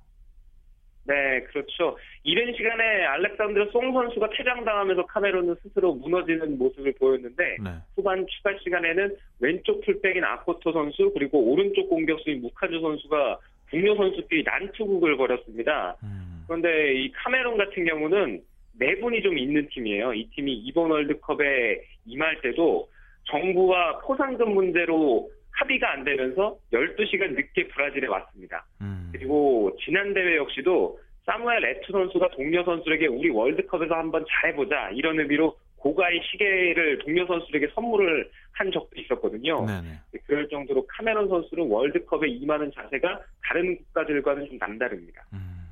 네, 1.04 1.42
그렇죠. 1.50 1.96
이른 2.22 2.54
시간에 2.54 3.04
알렉산드르 3.04 3.70
송 3.72 3.92
선수가 3.92 4.30
퇴장당하면서 4.30 5.06
카메론은 5.06 5.56
스스로 5.62 5.94
무너지는 5.94 6.58
모습을 6.58 6.94
보였는데 6.98 7.56
네. 7.62 7.70
후반 7.96 8.24
추가 8.28 8.56
시간에는 8.62 9.16
왼쪽 9.40 9.80
풀백인 9.84 10.22
아코토 10.22 10.72
선수 10.72 11.10
그리고 11.14 11.40
오른쪽 11.40 11.88
공격수인 11.88 12.42
무카주 12.42 12.80
선수가 12.80 13.38
북녀 13.70 13.96
선수끼리 13.96 14.44
난투극을 14.44 15.16
벌였습니다. 15.16 15.96
음. 16.04 16.44
그런데 16.46 16.94
이 16.94 17.10
카메론 17.12 17.56
같은 17.56 17.84
경우는 17.84 18.42
내분이 18.78 19.22
좀 19.22 19.38
있는 19.38 19.68
팀이에요. 19.68 20.14
이 20.14 20.28
팀이 20.30 20.52
이번 20.52 20.90
월드컵에 20.90 21.82
임할 22.06 22.40
때도 22.42 22.88
정부와 23.24 23.98
포상금 24.00 24.54
문제로 24.54 25.28
합의가 25.62 25.92
안 25.92 26.04
되면서 26.04 26.58
12시간 26.72 27.34
늦게 27.34 27.68
브라질에 27.68 28.08
왔습니다. 28.08 28.66
음. 28.80 29.10
그리고 29.12 29.76
지난 29.84 30.12
대회 30.12 30.36
역시도 30.36 30.98
사무엘 31.24 31.64
에투 31.64 31.92
선수가 31.92 32.30
동료 32.30 32.64
선수에게 32.64 33.06
우리 33.06 33.30
월드컵에서 33.30 33.94
한번 33.94 34.24
잘해보자 34.28 34.90
이런 34.94 35.20
의미로 35.20 35.56
고가의 35.76 36.20
시계를 36.30 36.98
동료 36.98 37.26
선수들에게 37.26 37.72
선물을 37.74 38.30
한 38.52 38.70
적도 38.70 39.00
있었거든요. 39.00 39.66
네네. 39.66 40.00
그럴 40.26 40.48
정도로 40.48 40.86
카메론 40.86 41.28
선수는 41.28 41.68
월드컵에 41.68 42.28
임하는 42.28 42.70
자세가 42.74 43.20
다른 43.42 43.76
국가들과는 43.78 44.46
좀 44.46 44.58
남다릅니다. 44.58 45.24
음. 45.32 45.68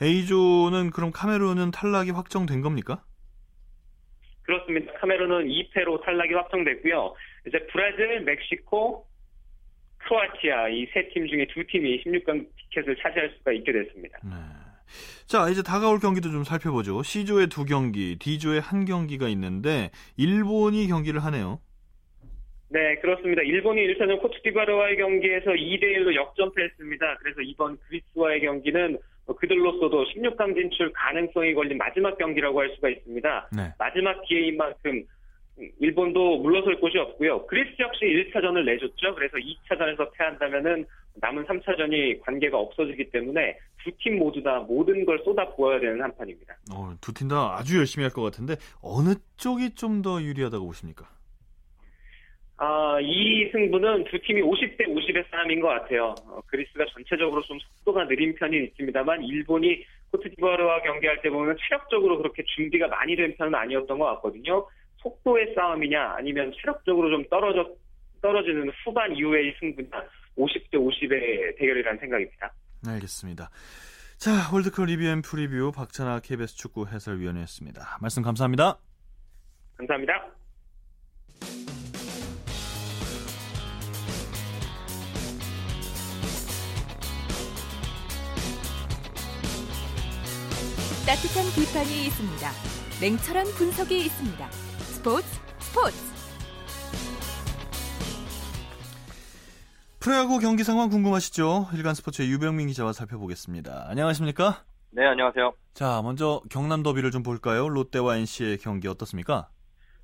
A조는 0.00 0.90
그럼 0.90 1.10
카메룬은 1.12 1.70
탈락이 1.70 2.10
확정된 2.10 2.60
겁니까? 2.60 3.02
그렇습니다. 4.42 4.92
카메룬은 5.00 5.46
2패로 5.48 6.02
탈락이 6.02 6.32
확정됐고요. 6.32 7.14
이제 7.46 7.66
브라질, 7.70 8.20
멕시코, 8.20 9.07
크로아티아 10.08 10.68
이 10.70 10.86
세 10.92 11.08
팀 11.12 11.26
중에 11.26 11.46
두 11.52 11.64
팀이 11.66 12.02
16강 12.04 12.46
티켓을 12.56 12.96
차지할 12.96 13.30
수가 13.38 13.52
있게 13.52 13.72
됐습니다. 13.72 14.18
네. 14.24 14.30
자, 15.26 15.48
이제 15.50 15.62
다가올 15.62 16.00
경기도 16.00 16.30
좀 16.30 16.44
살펴보죠. 16.44 17.02
C조의 17.02 17.48
두 17.48 17.66
경기, 17.66 18.16
D조의 18.18 18.60
한 18.62 18.86
경기가 18.86 19.28
있는데 19.28 19.90
일본이 20.16 20.86
경기를 20.86 21.22
하네요. 21.26 21.60
네, 22.70 22.96
그렇습니다. 22.96 23.42
일본이 23.42 23.82
1차전 23.82 24.20
코트디바르와의 24.20 24.96
경기에서 24.96 25.50
2대 25.52 25.84
1로 25.84 26.14
역전패했습니다. 26.14 27.16
그래서 27.18 27.40
이번 27.42 27.76
그리스와의 27.88 28.40
경기는 28.40 28.98
그들로서도 29.26 30.04
16강 30.06 30.54
진출 30.54 30.90
가능성이 30.92 31.52
걸린 31.54 31.76
마지막 31.76 32.16
경기라고 32.16 32.60
할 32.60 32.70
수가 32.74 32.88
있습니다. 32.88 33.48
네. 33.56 33.72
마지막 33.78 34.22
기회인 34.22 34.56
만큼 34.56 35.04
일본도 35.80 36.38
물러설 36.38 36.78
곳이 36.80 36.98
없고요. 36.98 37.46
그리스 37.46 37.70
역시 37.80 38.04
1차전을 38.04 38.64
내줬죠. 38.64 39.14
그래서 39.14 39.36
2차전에서 39.36 40.12
패한다면은 40.12 40.86
남은 41.20 41.44
3차전이 41.46 42.20
관계가 42.20 42.56
없어지기 42.58 43.10
때문에 43.10 43.58
두 43.82 43.90
팀 43.98 44.18
모두 44.18 44.42
다 44.42 44.58
모든 44.60 45.04
걸 45.04 45.18
쏟아 45.24 45.48
부어야 45.54 45.80
되는 45.80 46.00
한판입니다. 46.02 46.54
어, 46.74 46.92
두 47.00 47.12
팀 47.12 47.28
다 47.28 47.56
아주 47.56 47.78
열심히 47.78 48.04
할 48.04 48.12
것 48.12 48.22
같은데 48.22 48.54
어느 48.82 49.14
쪽이 49.36 49.74
좀 49.74 50.02
더 50.02 50.20
유리하다고 50.22 50.66
보십니까? 50.66 51.08
아, 52.60 52.98
이 53.00 53.48
승부는 53.52 54.04
두 54.04 54.18
팀이 54.20 54.42
50대 54.42 54.80
50의 54.88 55.24
싸움인 55.30 55.60
것 55.60 55.68
같아요. 55.68 56.14
어, 56.26 56.40
그리스가 56.46 56.84
전체적으로 56.92 57.40
좀 57.42 57.56
속도가 57.60 58.08
느린 58.08 58.34
편이 58.34 58.56
있습니다만 58.64 59.22
일본이 59.22 59.84
코트디부아르와 60.10 60.82
경기할 60.82 61.22
때 61.22 61.30
보면 61.30 61.56
체력적으로 61.60 62.18
그렇게 62.18 62.42
준비가 62.56 62.88
많이 62.88 63.14
된 63.14 63.36
편은 63.36 63.54
아니었던 63.54 63.98
것 63.98 64.04
같거든요. 64.16 64.66
속도의 65.08 65.54
싸움이냐 65.54 66.14
아니면 66.18 66.52
체력적으로 66.60 67.10
좀 67.10 67.28
떨어져 67.28 67.70
떨어지는 68.20 68.70
후반 68.84 69.14
이후의 69.14 69.54
승부냐 69.58 69.88
50대 70.36 70.74
50의 70.74 71.58
대결이라는 71.58 71.98
생각입니다. 72.00 72.52
알겠습니다. 72.86 73.50
자, 74.18 74.30
월드컵 74.52 74.86
리뷰 74.86 75.04
앤 75.04 75.22
프리뷰 75.22 75.72
박찬하 75.72 76.20
KBS 76.20 76.56
축구 76.56 76.86
해설위원이었습니다. 76.86 77.98
말씀 78.00 78.22
감사합니다. 78.22 78.78
감사합니다. 79.76 80.12
따뜻한 91.06 91.44
비판이 91.54 92.06
있습니다. 92.06 92.50
냉철한 93.00 93.46
분석이 93.56 93.96
있습니다. 93.96 94.67
스포츠 94.98 95.22
스포츠 95.60 95.96
프로야구 100.00 100.40
경기 100.40 100.64
상황 100.64 100.88
궁금하시죠? 100.88 101.68
일간 101.72 101.94
스포츠의 101.94 102.28
유병민 102.32 102.66
기자와 102.66 102.92
살펴보겠습니다. 102.92 103.86
안녕하십니까? 103.88 104.64
네, 104.90 105.06
안녕하세요. 105.06 105.52
자, 105.74 106.00
먼저 106.02 106.40
경남 106.50 106.82
더비를 106.82 107.12
좀 107.12 107.22
볼까요? 107.22 107.68
롯데와 107.68 108.16
NC의 108.16 108.58
경기 108.58 108.88
어떻습니까? 108.88 109.48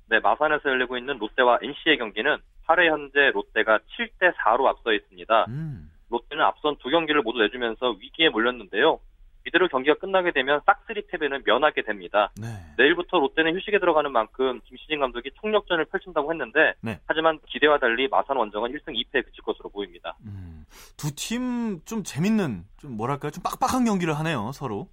네, 0.09 0.19
마산에서 0.21 0.69
열리고 0.69 0.97
있는 0.97 1.17
롯데와 1.17 1.59
NC의 1.61 1.97
경기는 1.97 2.37
8회 2.65 2.89
현재 2.89 3.31
롯데가 3.33 3.79
7대 3.97 4.33
4로 4.37 4.67
앞서 4.67 4.93
있습니다. 4.93 5.45
음, 5.49 5.91
롯데는 6.09 6.41
앞선 6.41 6.77
두 6.77 6.89
경기를 6.89 7.21
모두 7.21 7.39
내주면서 7.39 7.97
위기에 7.99 8.29
몰렸는데요. 8.29 8.99
이대로 9.45 9.67
경기가 9.67 9.95
끝나게 9.95 10.31
되면 10.31 10.59
싹쓸이 10.65 11.07
패배는 11.07 11.43
면하게 11.45 11.83
됩니다. 11.83 12.31
네. 12.39 12.47
내일부터 12.77 13.19
롯데는 13.19 13.55
휴식에 13.55 13.79
들어가는 13.79 14.11
만큼 14.11 14.59
김시진 14.65 14.99
감독이 14.99 15.29
총력전을 15.35 15.85
펼친다고 15.85 16.31
했는데 16.33 16.73
네. 16.81 16.99
하지만 17.05 17.39
기대와 17.45 17.77
달리 17.77 18.07
마산 18.07 18.37
원정은 18.37 18.71
1승 18.71 18.87
2패에 18.87 19.23
그칠 19.23 19.43
것으로 19.43 19.69
보입니다. 19.69 20.15
음, 20.25 20.65
두팀 20.97 21.81
좀 21.85 22.03
재밌는, 22.03 22.65
좀 22.77 22.97
뭐랄까요? 22.97 23.31
좀 23.31 23.43
빡빡한 23.43 23.85
경기를 23.85 24.17
하네요, 24.19 24.51
서로. 24.51 24.89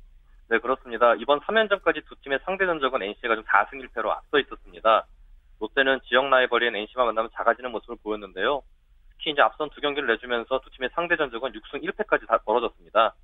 네, 0.48 0.58
그렇습니다. 0.58 1.14
이번 1.14 1.40
3연전까지 1.40 2.04
두 2.06 2.14
팀의 2.16 2.40
상대 2.44 2.66
전적은 2.66 3.02
NC가 3.02 3.34
좀 3.34 3.44
4승 3.44 3.88
1패로 3.88 4.08
앞서 4.10 4.38
있었습니다. 4.38 5.06
롯데는 5.60 6.00
지역 6.08 6.28
라이벌인 6.28 6.76
NC와 6.76 7.06
만나면 7.06 7.30
작아지는 7.34 7.72
모습을 7.72 7.96
보였는데요. 8.02 8.62
특히 9.10 9.30
이제 9.30 9.40
앞선 9.40 9.70
두 9.70 9.80
경기를 9.80 10.08
내주면서 10.08 10.60
두 10.60 10.68
팀의 10.70 10.90
상대 10.94 11.16
전적은 11.16 11.52
6승 11.52 11.82
1패까지 11.82 12.26
다 12.26 12.38
벌어졌습니다. 12.44 13.14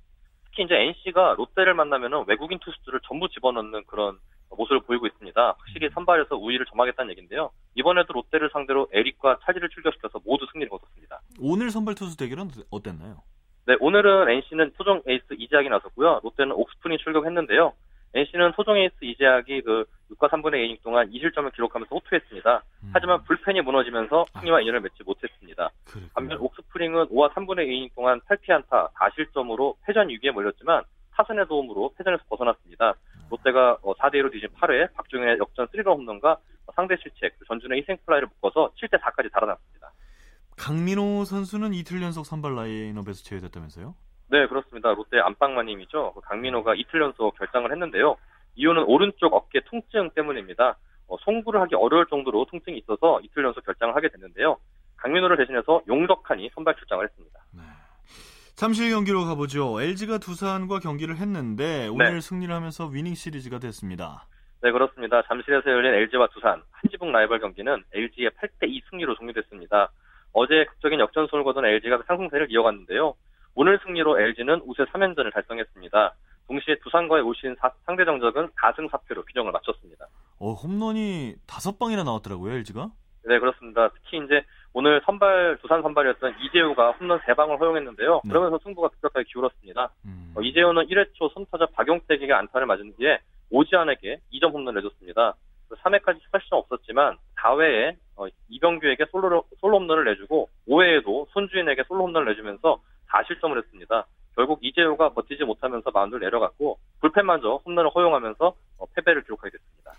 특히 0.59 0.65
이제 0.65 0.75
NC가 0.75 1.35
롯데를 1.37 1.73
만나면은 1.73 2.25
외국인 2.27 2.59
투수들을 2.59 2.99
전부 3.07 3.29
집어넣는 3.29 3.85
그런 3.85 4.17
모습을 4.49 4.81
보이고 4.81 5.07
있습니다. 5.07 5.55
확실히 5.57 5.89
선발에서 5.93 6.35
우위를 6.35 6.65
점하겠다는 6.65 7.11
얘기인데요. 7.11 7.51
이번에도 7.75 8.11
롯데를 8.11 8.49
상대로 8.51 8.87
에릭과 8.91 9.39
찰리를 9.45 9.69
출격시켜서 9.69 10.19
모두 10.25 10.45
승리를 10.51 10.69
거뒀습니다. 10.69 11.21
오늘 11.39 11.69
선발 11.69 11.95
투수 11.95 12.17
대결은 12.17 12.49
어땠나요? 12.71 13.21
네, 13.67 13.75
오늘은 13.79 14.29
NC는 14.29 14.73
토종 14.77 15.01
에이스 15.07 15.35
이재학이 15.37 15.69
나섰고요. 15.69 16.19
롯데는 16.23 16.51
옥스프링이 16.51 16.97
출격했는데요. 16.97 17.71
NC는 18.13 18.53
토종 18.55 18.77
에이스 18.77 18.95
이재학이 19.01 19.61
그 19.61 19.85
6과 20.11 20.29
3분의 20.29 20.55
2이닝 20.55 20.81
동안 20.81 21.09
2실점을 21.11 21.53
기록하면서 21.53 21.95
호투했습니다. 21.95 22.63
음, 22.83 22.91
하지만 22.93 23.23
불펜이 23.23 23.61
무너지면서 23.61 24.25
승리와 24.39 24.61
인연을 24.61 24.81
맺지 24.81 25.03
못했습니다. 25.05 25.69
그랬군요. 25.85 26.09
반면 26.13 26.37
옥스프링은 26.39 27.05
5와 27.07 27.31
3분의 27.33 27.67
2이닝 27.67 27.95
동안 27.95 28.19
8피안타 28.21 28.91
4실점으로 28.93 29.75
패전 29.85 30.09
위기에 30.09 30.31
몰렸지만 30.31 30.83
타선의 31.11 31.47
도움으로 31.47 31.93
패전에서 31.97 32.23
벗어났습니다. 32.29 32.95
롯데가 33.29 33.77
4대1로 33.77 34.31
뒤진 34.31 34.49
8회 34.49 34.93
박종현의 34.93 35.37
역전 35.39 35.67
3런 35.67 35.85
홈런과 35.97 36.37
상대 36.75 36.95
실책, 36.97 37.35
전준의 37.47 37.81
희생플라이를 37.81 38.27
묶어서 38.35 38.71
7대4까지 38.75 39.31
달아났습니다. 39.31 39.91
강민호 40.57 41.25
선수는 41.25 41.73
이틀 41.73 42.01
연속 42.01 42.25
선발 42.25 42.55
라인업에서 42.55 43.23
제외됐다면서요? 43.23 43.95
네, 44.29 44.47
그렇습니다. 44.47 44.93
롯데 44.93 45.19
안방마님이죠. 45.19 46.13
강민호가 46.23 46.75
이틀 46.75 47.01
연속 47.01 47.35
결장을 47.37 47.69
했는데요. 47.71 48.15
이유는 48.55 48.83
오른쪽 48.83 49.33
어깨 49.33 49.61
통증 49.65 50.09
때문입니다. 50.11 50.77
어, 51.07 51.17
송구를 51.21 51.59
하기 51.61 51.75
어려울 51.75 52.05
정도로 52.07 52.45
통증이 52.45 52.77
있어서 52.79 53.19
이틀 53.23 53.43
연속 53.43 53.65
결장을 53.65 53.95
하게 53.95 54.09
됐는데요. 54.09 54.57
강민호를 54.97 55.37
대신해서 55.37 55.81
용덕한이 55.87 56.51
선발 56.53 56.75
출장을 56.75 57.03
했습니다. 57.03 57.39
네. 57.53 57.61
잠실 58.55 58.91
경기로 58.91 59.25
가보죠. 59.25 59.81
LG가 59.81 60.17
두산과 60.17 60.79
경기를 60.79 61.15
했는데 61.17 61.87
오늘 61.87 62.15
네. 62.15 62.21
승리를 62.21 62.53
하면서 62.53 62.85
위닝 62.87 63.15
시리즈가 63.15 63.57
됐습니다. 63.57 64.27
네, 64.61 64.71
그렇습니다. 64.71 65.23
잠실에서 65.23 65.71
열린 65.71 65.93
LG와 65.93 66.27
두산, 66.27 66.61
한지붕 66.71 67.11
라이벌 67.13 67.39
경기는 67.39 67.83
LG의 67.93 68.31
8대2 68.31 68.81
승리로 68.89 69.15
종료됐습니다. 69.15 69.89
어제 70.33 70.65
극적인 70.65 70.99
역전승을 70.99 71.43
거둔 71.45 71.65
LG가 71.65 72.03
상승세를 72.05 72.51
이어갔는데요. 72.51 73.15
오늘 73.59 73.77
승리로 73.83 74.17
LG는 74.17 74.61
우세 74.65 74.83
3연전을 74.85 75.33
달성했습니다. 75.33 76.13
동시에 76.47 76.75
두산과의 76.81 77.23
올 77.23 77.35
시즌 77.35 77.57
사- 77.59 77.73
상대 77.85 78.05
정적은 78.05 78.47
4승 78.51 78.89
4패로 78.89 79.25
규정을 79.27 79.51
마쳤습니다. 79.51 80.05
어, 80.39 80.53
홈런이 80.53 81.35
다섯 81.45 81.77
방이나 81.77 82.05
나왔더라고요, 82.05 82.53
LG가. 82.53 82.89
네, 83.25 83.37
그렇습니다. 83.37 83.89
특히 83.89 84.23
이제 84.23 84.45
오늘 84.71 85.01
선발, 85.05 85.57
두산 85.61 85.81
선발이었던 85.81 86.35
이재우가 86.41 86.91
홈런 86.91 87.19
3방을 87.19 87.59
허용했는데요. 87.59 88.21
네. 88.23 88.29
그러면서 88.29 88.59
승부가 88.63 88.87
급격하게 88.87 89.25
기울었습니다. 89.29 89.89
음. 90.05 90.31
어, 90.37 90.41
이재우는 90.41 90.85
1회 90.87 91.13
초 91.15 91.27
선타자 91.27 91.65
박용택에게 91.73 92.31
안타를 92.31 92.65
맞은 92.65 92.93
뒤에 92.95 93.19
오지환에게 93.51 94.21
2점 94.31 94.53
홈런을 94.53 94.81
내줬습니다. 94.81 95.35
3회까지 95.83 96.23
스타시점 96.27 96.59
없었지만 96.59 97.17
4회에 97.35 97.97
이병규에게 98.47 99.05
솔로, 99.11 99.43
솔로 99.59 99.79
홈런을 99.79 100.05
내주고 100.05 100.47
5회에도 100.69 101.27
손주인에게 101.33 101.83
솔로 101.89 102.03
홈런을 102.05 102.29
내주면서 102.31 102.79
4실점을 103.11 103.57
했습니다. 103.57 104.05
결국 104.35 104.59
이재우가 104.61 105.13
버티지 105.13 105.43
못하면서 105.43 105.89
마운드를 105.91 106.21
내려갔고 106.21 106.79
불펜마저 107.01 107.61
홈런을 107.65 107.89
허용하면서 107.93 108.55
어, 108.77 108.85
패배를 108.95 109.23
기록하게 109.23 109.51
됐습니다. 109.51 109.91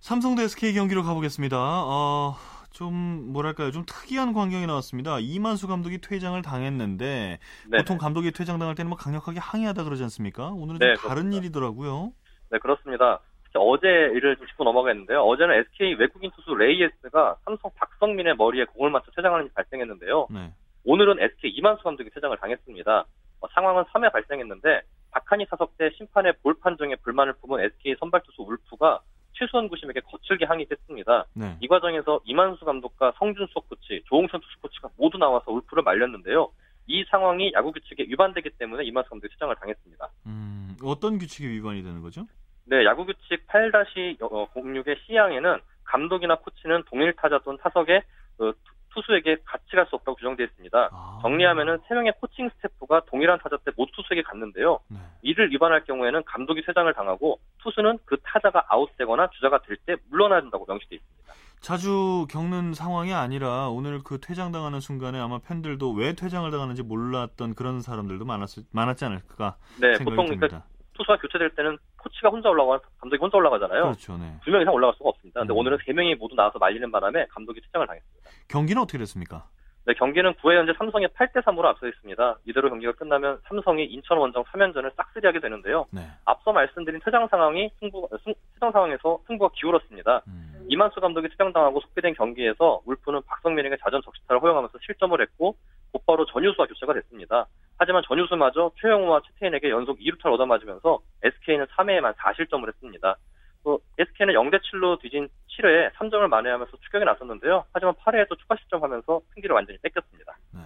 삼성 0.00 0.36
대 0.36 0.44
SK 0.44 0.74
경기로 0.74 1.02
가보겠습니다. 1.02 1.56
어, 1.58 2.34
좀 2.70 2.94
뭐랄까요, 3.32 3.70
좀 3.72 3.84
특이한 3.84 4.32
광경이 4.32 4.66
나왔습니다. 4.66 5.18
이만수 5.20 5.66
감독이 5.66 6.00
퇴장을 6.00 6.40
당했는데 6.40 7.38
네, 7.68 7.78
보통 7.78 7.98
감독이 7.98 8.30
퇴장당할 8.30 8.74
때는 8.74 8.88
뭐 8.90 8.96
강력하게 8.96 9.40
항의하다 9.40 9.84
그러지 9.84 10.02
않습니까? 10.04 10.50
오늘은 10.50 10.78
네, 10.78 10.94
좀 10.94 11.08
다른 11.08 11.22
그렇습니다. 11.24 11.36
일이더라고요. 11.38 12.12
네, 12.50 12.58
그렇습니다. 12.58 13.20
어제 13.54 13.88
일을 13.88 14.36
좀 14.36 14.46
짚고 14.46 14.62
넘어가겠는데요. 14.62 15.20
어제는 15.20 15.54
SK 15.56 15.94
외국인 15.94 16.30
투수 16.30 16.54
레이에스가 16.54 17.36
삼성 17.44 17.70
박성민의 17.74 18.36
머리에 18.36 18.64
공을 18.66 18.90
맞춰 18.90 19.10
퇴장하는 19.16 19.46
일이 19.46 19.54
발생했는데요. 19.54 20.28
네. 20.30 20.52
오늘은 20.84 21.20
SK 21.20 21.50
이만수 21.50 21.82
감독이 21.82 22.10
퇴장을 22.10 22.36
당했습니다. 22.36 23.04
어, 23.40 23.48
상황은 23.54 23.84
3회 23.84 24.12
발생했는데 24.12 24.82
박한이 25.10 25.46
타석 25.46 25.76
때 25.78 25.90
심판의 25.96 26.34
볼 26.42 26.54
판정에 26.60 26.96
불만을 26.96 27.34
품은 27.40 27.60
SK 27.60 27.96
선발 27.98 28.22
투수 28.24 28.42
울프가 28.42 29.00
최수원 29.32 29.68
구심에게 29.68 30.00
거칠게 30.00 30.44
항의했습니다. 30.46 31.26
네. 31.34 31.56
이 31.60 31.68
과정에서 31.68 32.20
이만수 32.24 32.64
감독과 32.64 33.12
성준 33.18 33.47
수석 33.47 33.68
코치, 33.68 34.02
조웅천 34.06 34.40
투수 34.40 34.58
코치가 34.60 34.88
모두 34.96 35.16
나와서 35.16 35.52
울프를 35.52 35.82
말렸는데요. 35.84 36.50
이 36.88 37.04
상황이 37.10 37.52
야구 37.54 37.70
규칙에 37.70 38.04
위반되기 38.04 38.50
때문에 38.58 38.84
이만수 38.84 39.10
감독이 39.10 39.32
퇴장을 39.34 39.54
당했습니다. 39.54 40.08
음, 40.26 40.76
어떤 40.82 41.18
규칙이 41.18 41.46
위반이 41.48 41.82
되는 41.82 42.00
거죠? 42.02 42.26
네, 42.64 42.84
야구 42.84 43.04
규칙 43.06 43.46
8-06의 43.46 44.96
C항에는 45.06 45.60
감독이나 45.84 46.36
코치는 46.36 46.84
동일 46.86 47.14
타자 47.14 47.38
또는 47.44 47.58
타석에 47.62 48.02
어, 48.38 48.52
투수에게 48.94 49.36
같이 49.44 49.64
갈 49.76 49.86
수 49.86 49.96
없다고 49.96 50.16
규정되어 50.16 50.46
있습니다. 50.46 50.88
아. 50.92 51.18
정리하면은 51.22 51.78
세 51.88 51.94
명의 51.94 52.12
코칭 52.20 52.48
스태프가 52.50 53.02
동일한 53.06 53.38
타자 53.42 53.56
때 53.58 53.70
모두 53.76 53.92
투수에게 53.96 54.22
갔는데요. 54.22 54.80
네. 54.88 54.98
이를 55.22 55.50
위반할 55.50 55.84
경우에는 55.84 56.22
감독이 56.24 56.62
퇴장을 56.64 56.92
당하고 56.94 57.38
투수는 57.62 57.98
그 58.04 58.16
타자가 58.22 58.64
아웃되거나 58.68 59.30
주자가 59.30 59.60
될 59.62 59.76
때 59.86 59.96
물러나야 60.10 60.40
된다고 60.40 60.64
명시되어 60.66 60.96
있습니다. 60.96 61.34
자주 61.60 62.26
겪는 62.30 62.74
상황이 62.74 63.12
아니라 63.12 63.68
오늘 63.68 64.00
그 64.04 64.20
퇴장당하는 64.20 64.78
순간에 64.80 65.18
아마 65.18 65.38
팬들도 65.38 65.92
왜 65.92 66.14
퇴장을 66.14 66.48
당하는지 66.50 66.82
몰랐던 66.84 67.54
그런 67.54 67.80
사람들도 67.82 68.24
많았, 68.24 68.58
많았지 68.72 69.04
않을까 69.04 69.56
네, 69.80 69.94
생각이 69.96 70.04
보통 70.04 70.26
듭니다. 70.26 70.46
그러니까 70.46 70.66
투수가 70.98 71.16
교체될 71.18 71.50
때는 71.50 71.78
코치가 72.02 72.28
혼자 72.28 72.48
올라가 72.50 72.78
감독이 73.00 73.20
혼자 73.20 73.36
올라가잖아요. 73.38 73.82
그렇죠, 73.84 74.16
네. 74.18 74.34
두명 74.44 74.60
이상 74.62 74.74
올라갈 74.74 74.94
수가 74.96 75.08
없습니다. 75.10 75.40
근데 75.40 75.54
음. 75.54 75.58
오늘은 75.58 75.78
세 75.86 75.92
명이 75.92 76.16
모두 76.16 76.34
나와서 76.34 76.58
말리는 76.58 76.90
바람에 76.90 77.26
감독이 77.30 77.60
퇴장을 77.60 77.86
당했습니다. 77.86 78.30
경기는 78.48 78.82
어떻게 78.82 78.98
됐습니까? 78.98 79.46
네, 79.86 79.94
경기는 79.94 80.34
9회 80.34 80.54
현재 80.58 80.74
삼성이 80.76 81.06
8대 81.06 81.42
3으로 81.44 81.64
앞서 81.64 81.86
있습니다. 81.88 82.38
이대로 82.44 82.68
경기가 82.68 82.92
끝나면 82.92 83.40
삼성이 83.48 83.84
인천 83.86 84.18
원정 84.18 84.44
3연전을 84.44 84.92
싹쓸이하게 84.94 85.40
되는데요. 85.40 85.86
네. 85.90 86.02
앞서 86.26 86.52
말씀드린 86.52 87.00
퇴장 87.02 87.26
상황이 87.28 87.70
승부 87.80 88.06
승- 88.22 88.34
퇴장 88.54 88.70
상황에서 88.72 89.18
승부가 89.26 89.50
기울었습니다. 89.54 90.22
음. 90.26 90.66
이만수 90.68 91.00
감독이 91.00 91.28
퇴장당하고 91.30 91.80
속비된 91.80 92.14
경기에서 92.14 92.82
울프는 92.84 93.22
박성민에게 93.26 93.78
자전 93.82 94.02
적시타를 94.02 94.42
허용하면서 94.42 94.76
실점을 94.84 95.18
했고 95.22 95.56
곧바로 95.92 96.26
전유수와 96.26 96.66
교체가 96.66 96.92
됐습니다. 96.92 97.46
하지만 97.78 98.02
전유수마저 98.06 98.72
최영우와 98.80 99.22
최태인에게 99.26 99.70
연속 99.70 99.98
2루타를 100.00 100.32
얻어맞으면서 100.34 100.98
SK는 101.22 101.66
3회에만 101.66 102.14
4실점을 102.16 102.66
했습니다. 102.66 103.16
또 103.64 103.80
SK는 103.98 104.34
0대 104.34 104.60
7로 104.62 105.00
뒤진 105.00 105.28
7회에 105.48 105.92
3점을 105.94 106.26
만회하면서 106.28 106.76
추격에 106.84 107.04
나섰는데요. 107.04 107.64
하지만 107.72 107.94
8회에 107.94 108.28
또 108.28 108.36
추가 108.36 108.56
실점하면서 108.56 109.20
승기를 109.34 109.54
완전히 109.54 109.78
뺏겼습니다. 109.82 110.36
네. 110.54 110.60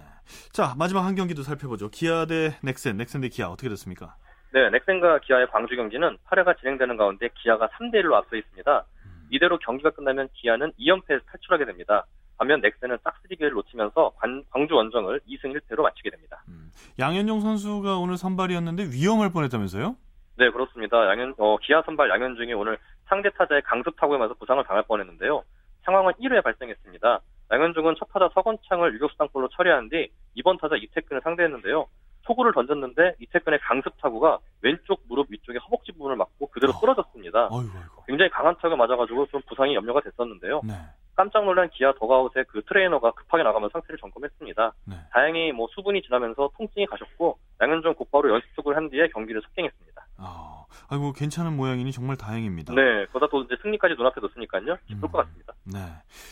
자, 0.51 0.73
마지막 0.77 1.05
한 1.05 1.15
경기도 1.15 1.43
살펴보죠. 1.43 1.89
기아 1.89 2.25
대 2.25 2.57
넥센, 2.63 2.97
넥센 2.97 3.21
대 3.21 3.29
기아 3.29 3.49
어떻게 3.49 3.69
됐습니까? 3.69 4.15
네, 4.51 4.69
넥센과 4.69 5.19
기아의 5.19 5.47
광주 5.47 5.75
경기는 5.75 6.17
8회가 6.29 6.57
진행되는 6.59 6.97
가운데 6.97 7.29
기아가 7.35 7.67
3대 7.69 7.95
1로 8.03 8.13
앞서 8.13 8.35
있습니다. 8.35 8.85
음. 9.05 9.27
이대로 9.31 9.57
경기가 9.57 9.89
끝나면 9.91 10.29
기아는 10.33 10.71
2연패에서 10.79 11.25
탈출하게 11.25 11.65
됩니다. 11.65 12.05
반면 12.37 12.61
넥센은 12.61 12.97
싹쓸이 13.03 13.35
기회를 13.35 13.55
놓치면서 13.55 14.11
관- 14.17 14.43
광주 14.49 14.75
원정을 14.75 15.21
2승 15.27 15.53
1패로 15.59 15.81
마치게 15.81 16.09
됩니다. 16.09 16.43
음. 16.47 16.71
양현종 16.99 17.41
선수가 17.41 17.97
오늘 17.97 18.17
선발이었는데 18.17 18.85
위험할 18.91 19.31
뻔했다면서요? 19.31 19.95
네, 20.37 20.49
그렇습니다. 20.49 21.07
양현, 21.11 21.35
어, 21.37 21.57
기아 21.61 21.81
선발 21.83 22.09
양현중이 22.09 22.53
오늘 22.53 22.77
상대 23.05 23.29
타자의 23.31 23.61
강습 23.63 23.95
타구에 23.99 24.17
맞아 24.17 24.33
부상을 24.33 24.63
당할 24.63 24.83
뻔했는데요. 24.83 25.43
상황은 25.85 26.13
1회에 26.13 26.43
발생했습니다. 26.43 27.19
양현중은 27.51 27.95
첫 27.99 28.07
타자 28.11 28.29
서건창을 28.33 28.93
유격수 28.95 29.17
땅볼로 29.17 29.49
처리한 29.49 29.89
뒤 29.89 30.09
이번 30.33 30.57
타자 30.57 30.75
이태근을 30.75 31.21
상대했는데요. 31.23 31.85
초구를 32.25 32.53
던졌는데 32.53 33.15
이태근의 33.19 33.59
강습 33.59 33.93
타구가 34.01 34.39
왼쪽 34.61 35.01
무릎 35.09 35.27
위쪽의 35.29 35.59
허벅지 35.59 35.91
부분을 35.91 36.15
맞고 36.15 36.47
그대로 36.47 36.71
어. 36.71 36.79
쓰러졌습니다. 36.79 37.47
어이구, 37.51 37.77
어이구. 37.77 38.03
굉장히 38.07 38.31
강한 38.31 38.55
타구가 38.55 38.77
맞아가지고 38.77 39.27
좀 39.27 39.41
부상이 39.47 39.75
염려가 39.75 39.99
됐었는데요. 40.01 40.61
네. 40.63 40.73
깜짝 41.15 41.45
놀란 41.45 41.69
기아 41.69 41.93
더그아웃에 41.93 42.43
그 42.47 42.61
트레이너가 42.63 43.11
급하게 43.11 43.43
나가며 43.43 43.69
상태를 43.71 43.97
점검했습니다. 43.99 44.73
네. 44.85 44.95
다행히 45.11 45.51
뭐 45.51 45.67
수분이 45.73 46.01
지나면서 46.01 46.51
통증이 46.57 46.85
가셨고 46.87 47.37
양현종 47.61 47.95
곧바로 47.95 48.31
연습 48.33 48.47
투구를 48.55 48.75
한 48.75 48.89
뒤에 48.89 49.07
경기를 49.09 49.41
속행했습니다. 49.41 50.05
아, 50.17 50.65
아이고 50.89 51.13
괜찮은 51.13 51.55
모양이니 51.55 51.91
정말 51.91 52.17
다행입니다. 52.17 52.73
네, 52.73 53.05
그러다 53.07 53.27
또 53.29 53.41
이제 53.43 53.55
승리까지 53.61 53.95
눈앞에 53.95 54.21
뒀으니까요. 54.21 54.77
기쁠 54.87 55.07
음. 55.07 55.11
것 55.11 55.17
같습니다. 55.19 55.53
네. 55.65 55.79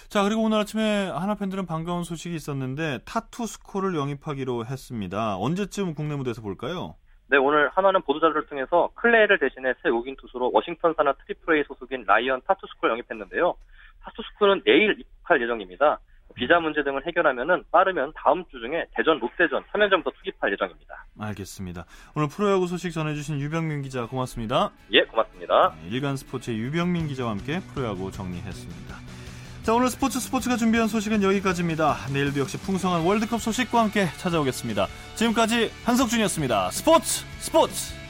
자, 0.09 0.23
그리고 0.23 0.43
오늘 0.43 0.57
아침에 0.59 1.09
한화 1.09 1.35
팬들은 1.35 1.65
반가운 1.65 2.03
소식이 2.03 2.35
있었는데 2.35 2.99
타투스코를 3.05 3.95
영입하기로 3.95 4.65
했습니다. 4.65 5.37
언제쯤 5.37 5.93
국내 5.95 6.15
무대에서 6.15 6.41
볼까요? 6.41 6.95
네, 7.27 7.37
오늘 7.37 7.69
한화는 7.69 8.01
보도자료를 8.01 8.47
통해서 8.47 8.89
클레이를 8.95 9.39
대신해 9.39 9.73
새 9.81 9.89
외국인 9.89 10.17
투수로 10.19 10.51
워싱턴 10.53 10.93
산하 10.97 11.13
트리플 11.13 11.55
A 11.55 11.63
소속인 11.65 12.03
라이언 12.05 12.41
타투스코를 12.45 12.91
영입했는데요. 12.91 13.55
타투스코는 14.03 14.63
내일 14.65 14.99
입국할 14.99 15.41
예정입니다. 15.41 15.99
비자 16.35 16.59
문제 16.59 16.83
등을 16.83 17.05
해결하면은 17.05 17.63
빠르면 17.71 18.13
다음 18.15 18.45
주 18.45 18.59
중에 18.59 18.85
대전 18.95 19.19
롯데전 19.19 19.63
3연전부터 19.71 20.13
투입할 20.23 20.51
예정입니다. 20.53 21.05
알겠습니다. 21.19 21.85
오늘 22.15 22.29
프로야구 22.29 22.67
소식 22.67 22.91
전해주신 22.91 23.39
유병민 23.39 23.81
기자 23.81 24.05
고맙습니다. 24.05 24.71
예, 24.91 25.03
고맙습니다. 25.03 25.75
네, 25.81 25.89
일간 25.89 26.15
스포츠의 26.15 26.57
유병민 26.57 27.07
기자와 27.07 27.31
함께 27.31 27.59
프로야구 27.73 28.11
정리했습니다. 28.11 28.95
자, 29.63 29.73
오늘 29.75 29.89
스포츠 29.89 30.19
스포츠가 30.19 30.55
준비한 30.55 30.87
소식은 30.87 31.21
여기까지입니다. 31.21 32.07
내일도 32.11 32.39
역시 32.39 32.57
풍성한 32.57 33.05
월드컵 33.05 33.39
소식과 33.39 33.83
함께 33.83 34.05
찾아오겠습니다. 34.17 34.87
지금까지 35.15 35.69
한석준이었습니다. 35.85 36.71
스포츠 36.71 37.25
스포츠! 37.39 38.00